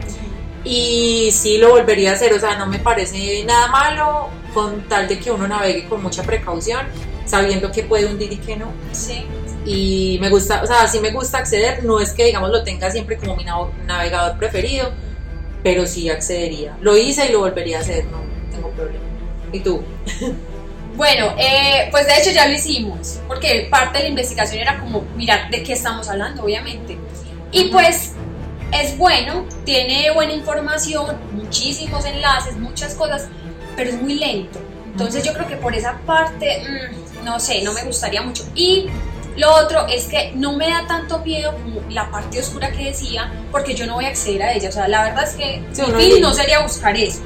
Y 0.64 1.30
sí 1.32 1.56
lo 1.56 1.70
volvería 1.70 2.10
a 2.10 2.14
hacer, 2.14 2.34
o 2.34 2.38
sea, 2.38 2.56
no 2.58 2.66
me 2.66 2.78
parece 2.78 3.42
nada 3.44 3.68
malo 3.68 4.28
con 4.52 4.86
tal 4.86 5.08
de 5.08 5.18
que 5.18 5.30
uno 5.30 5.48
navegue 5.48 5.88
con 5.88 6.02
mucha 6.02 6.22
precaución, 6.24 6.86
sabiendo 7.24 7.72
que 7.72 7.82
puede 7.82 8.04
hundir 8.04 8.32
y 8.32 8.36
que 8.36 8.56
no. 8.56 8.70
Sí 8.92 9.24
y 9.64 10.18
me 10.20 10.30
gusta, 10.30 10.62
o 10.62 10.66
sea, 10.66 10.86
sí 10.88 11.00
me 11.00 11.10
gusta 11.10 11.38
acceder, 11.38 11.84
no 11.84 12.00
es 12.00 12.12
que 12.12 12.24
digamos 12.24 12.50
lo 12.50 12.62
tenga 12.64 12.90
siempre 12.90 13.16
como 13.16 13.36
mi 13.36 13.44
navegador 13.44 14.38
preferido, 14.38 14.90
pero 15.62 15.86
sí 15.86 16.08
accedería. 16.08 16.76
Lo 16.80 16.96
hice 16.96 17.26
y 17.26 17.32
lo 17.32 17.40
volvería 17.40 17.78
a 17.78 17.80
hacer, 17.80 18.04
no 18.06 18.18
tengo 18.50 18.70
problema. 18.70 19.04
¿Y 19.52 19.60
tú? 19.60 19.82
Bueno, 20.96 21.34
eh, 21.38 21.88
pues 21.90 22.06
de 22.06 22.18
hecho 22.18 22.30
ya 22.30 22.46
lo 22.46 22.52
hicimos, 22.52 23.20
porque 23.26 23.68
parte 23.70 23.98
de 23.98 24.04
la 24.04 24.10
investigación 24.10 24.60
era 24.60 24.78
como 24.80 25.02
mirar 25.16 25.48
de 25.48 25.62
qué 25.62 25.72
estamos 25.72 26.08
hablando, 26.10 26.42
obviamente. 26.42 26.98
Y 27.52 27.68
pues 27.68 28.12
es 28.72 28.98
bueno, 28.98 29.46
tiene 29.64 30.10
buena 30.10 30.32
información, 30.32 31.16
muchísimos 31.32 32.04
enlaces, 32.04 32.56
muchas 32.56 32.94
cosas, 32.94 33.28
pero 33.76 33.90
es 33.90 34.02
muy 34.02 34.14
lento. 34.14 34.58
Entonces 34.92 35.24
yo 35.24 35.32
creo 35.32 35.46
que 35.46 35.56
por 35.56 35.74
esa 35.74 35.96
parte, 36.04 36.62
mm, 36.68 37.24
no 37.24 37.40
sé, 37.40 37.62
no 37.62 37.72
me 37.72 37.82
gustaría 37.84 38.20
mucho. 38.20 38.44
Y 38.54 38.86
lo 39.36 39.54
otro 39.54 39.86
es 39.86 40.06
que 40.06 40.32
no 40.34 40.52
me 40.52 40.68
da 40.68 40.86
tanto 40.86 41.20
miedo 41.20 41.52
como 41.52 41.80
la 41.90 42.10
parte 42.10 42.40
oscura 42.40 42.70
que 42.70 42.84
decía, 42.84 43.32
porque 43.50 43.74
yo 43.74 43.86
no 43.86 43.94
voy 43.94 44.04
a 44.04 44.08
acceder 44.08 44.42
a 44.42 44.52
ella. 44.52 44.68
O 44.68 44.72
sea, 44.72 44.88
la 44.88 45.04
verdad 45.04 45.24
es 45.24 45.34
que 45.34 45.62
mi 45.86 46.04
fin 46.04 46.20
no 46.20 46.32
sería 46.32 46.60
buscar 46.60 46.96
eso, 46.96 47.20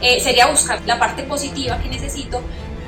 eh, 0.00 0.20
sería 0.20 0.46
buscar 0.46 0.80
la 0.86 0.98
parte 0.98 1.22
positiva 1.24 1.78
que 1.78 1.88
necesito, 1.88 2.42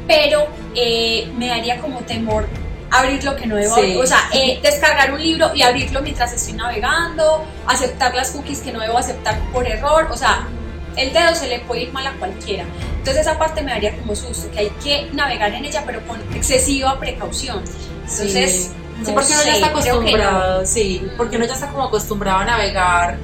pero 0.07 0.47
eh, 0.75 1.31
me 1.37 1.49
daría 1.49 1.81
como 1.81 2.01
temor 2.01 2.47
abrir 2.91 3.23
lo 3.23 3.37
que 3.37 3.47
no 3.47 3.57
debo, 3.57 4.01
o 4.01 4.07
sea, 4.07 4.29
eh, 4.33 4.59
descargar 4.63 5.13
un 5.13 5.23
libro 5.23 5.53
y 5.55 5.63
abrirlo 5.63 6.03
mientras 6.03 6.33
estoy 6.33 6.55
navegando, 6.55 7.45
aceptar 7.67 8.15
las 8.15 8.31
cookies 8.31 8.61
que 8.61 8.73
no 8.73 8.81
debo 8.81 8.99
aceptar 8.99 9.39
por 9.53 9.67
error, 9.67 10.09
o 10.11 10.17
sea, 10.17 10.49
el 10.97 11.13
dedo 11.13 11.35
se 11.35 11.49
le 11.49 11.61
puede 11.61 11.83
ir 11.83 11.93
mal 11.93 12.07
a 12.07 12.13
cualquiera. 12.15 12.65
Entonces 12.99 13.27
esa 13.27 13.39
parte 13.39 13.63
me 13.63 13.71
daría 13.71 13.97
como 13.97 14.15
susto, 14.15 14.51
que 14.51 14.61
hay 14.61 14.71
que 14.83 15.09
navegar 15.13 15.53
en 15.55 15.65
ella, 15.65 15.83
pero 15.87 16.01
con 16.07 16.21
excesiva 16.35 16.99
precaución. 16.99 17.63
Entonces, 18.03 18.73
sí, 19.05 19.13
porque 19.13 19.33
uno 19.33 19.43
ya 19.45 19.55
está 19.55 19.67
acostumbrado, 19.69 20.67
sí, 20.67 21.09
porque 21.17 21.37
uno 21.37 21.47
ya 21.47 21.55
está 21.55 21.69
como 21.69 21.85
acostumbrado 21.85 22.39
a 22.39 22.45
navegar 22.45 23.19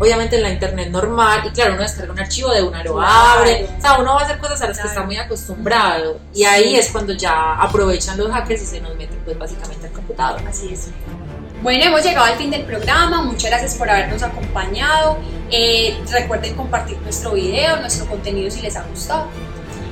obviamente 0.00 0.36
en 0.36 0.42
la 0.42 0.50
internet 0.50 0.88
normal 0.90 1.42
y 1.44 1.50
claro, 1.50 1.74
uno 1.74 1.82
descarga 1.82 2.12
un 2.12 2.18
archivo 2.18 2.50
de 2.50 2.62
una 2.62 2.82
lo 2.82 3.00
abre, 3.00 3.68
o 3.78 3.80
sea, 3.80 3.98
uno 3.98 4.14
va 4.14 4.22
a 4.22 4.24
hacer 4.24 4.38
cosas 4.38 4.62
a 4.62 4.68
las 4.68 4.78
que 4.78 4.88
está 4.88 5.02
muy 5.02 5.18
acostumbrado 5.18 6.18
y 6.34 6.44
ahí 6.44 6.74
es 6.74 6.90
cuando 6.90 7.12
ya 7.12 7.54
aprovechan 7.60 8.18
los 8.18 8.32
hackers 8.32 8.62
y 8.62 8.66
se 8.66 8.80
nos 8.80 8.96
meten 8.96 9.18
pues 9.24 9.38
básicamente 9.38 9.86
al 9.86 9.92
computador. 9.92 10.40
Así 10.48 10.72
es. 10.72 10.88
Bueno, 11.62 11.84
hemos 11.84 12.02
llegado 12.02 12.24
al 12.24 12.38
fin 12.38 12.50
del 12.50 12.62
programa, 12.62 13.20
muchas 13.20 13.50
gracias 13.50 13.74
por 13.74 13.90
habernos 13.90 14.22
acompañado, 14.22 15.18
eh, 15.50 15.94
recuerden 16.10 16.54
compartir 16.54 16.96
nuestro 17.02 17.32
video, 17.32 17.76
nuestro 17.76 18.06
contenido 18.06 18.50
si 18.50 18.62
les 18.62 18.76
ha 18.76 18.82
gustado. 18.84 19.26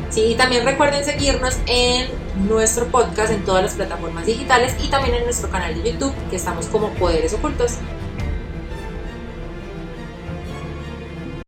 Sí, 0.09 0.23
y 0.23 0.35
también 0.35 0.65
recuerden 0.65 1.05
seguirnos 1.05 1.59
en 1.67 2.09
nuestro 2.49 2.87
podcast 2.87 3.31
en 3.31 3.45
todas 3.45 3.63
las 3.63 3.75
plataformas 3.75 4.25
digitales 4.25 4.75
y 4.83 4.89
también 4.89 5.17
en 5.17 5.25
nuestro 5.25 5.51
canal 5.51 5.75
de 5.75 5.93
YouTube, 5.93 6.15
que 6.31 6.37
estamos 6.37 6.65
como 6.67 6.89
Poderes 6.95 7.35
Ocultos. 7.35 7.75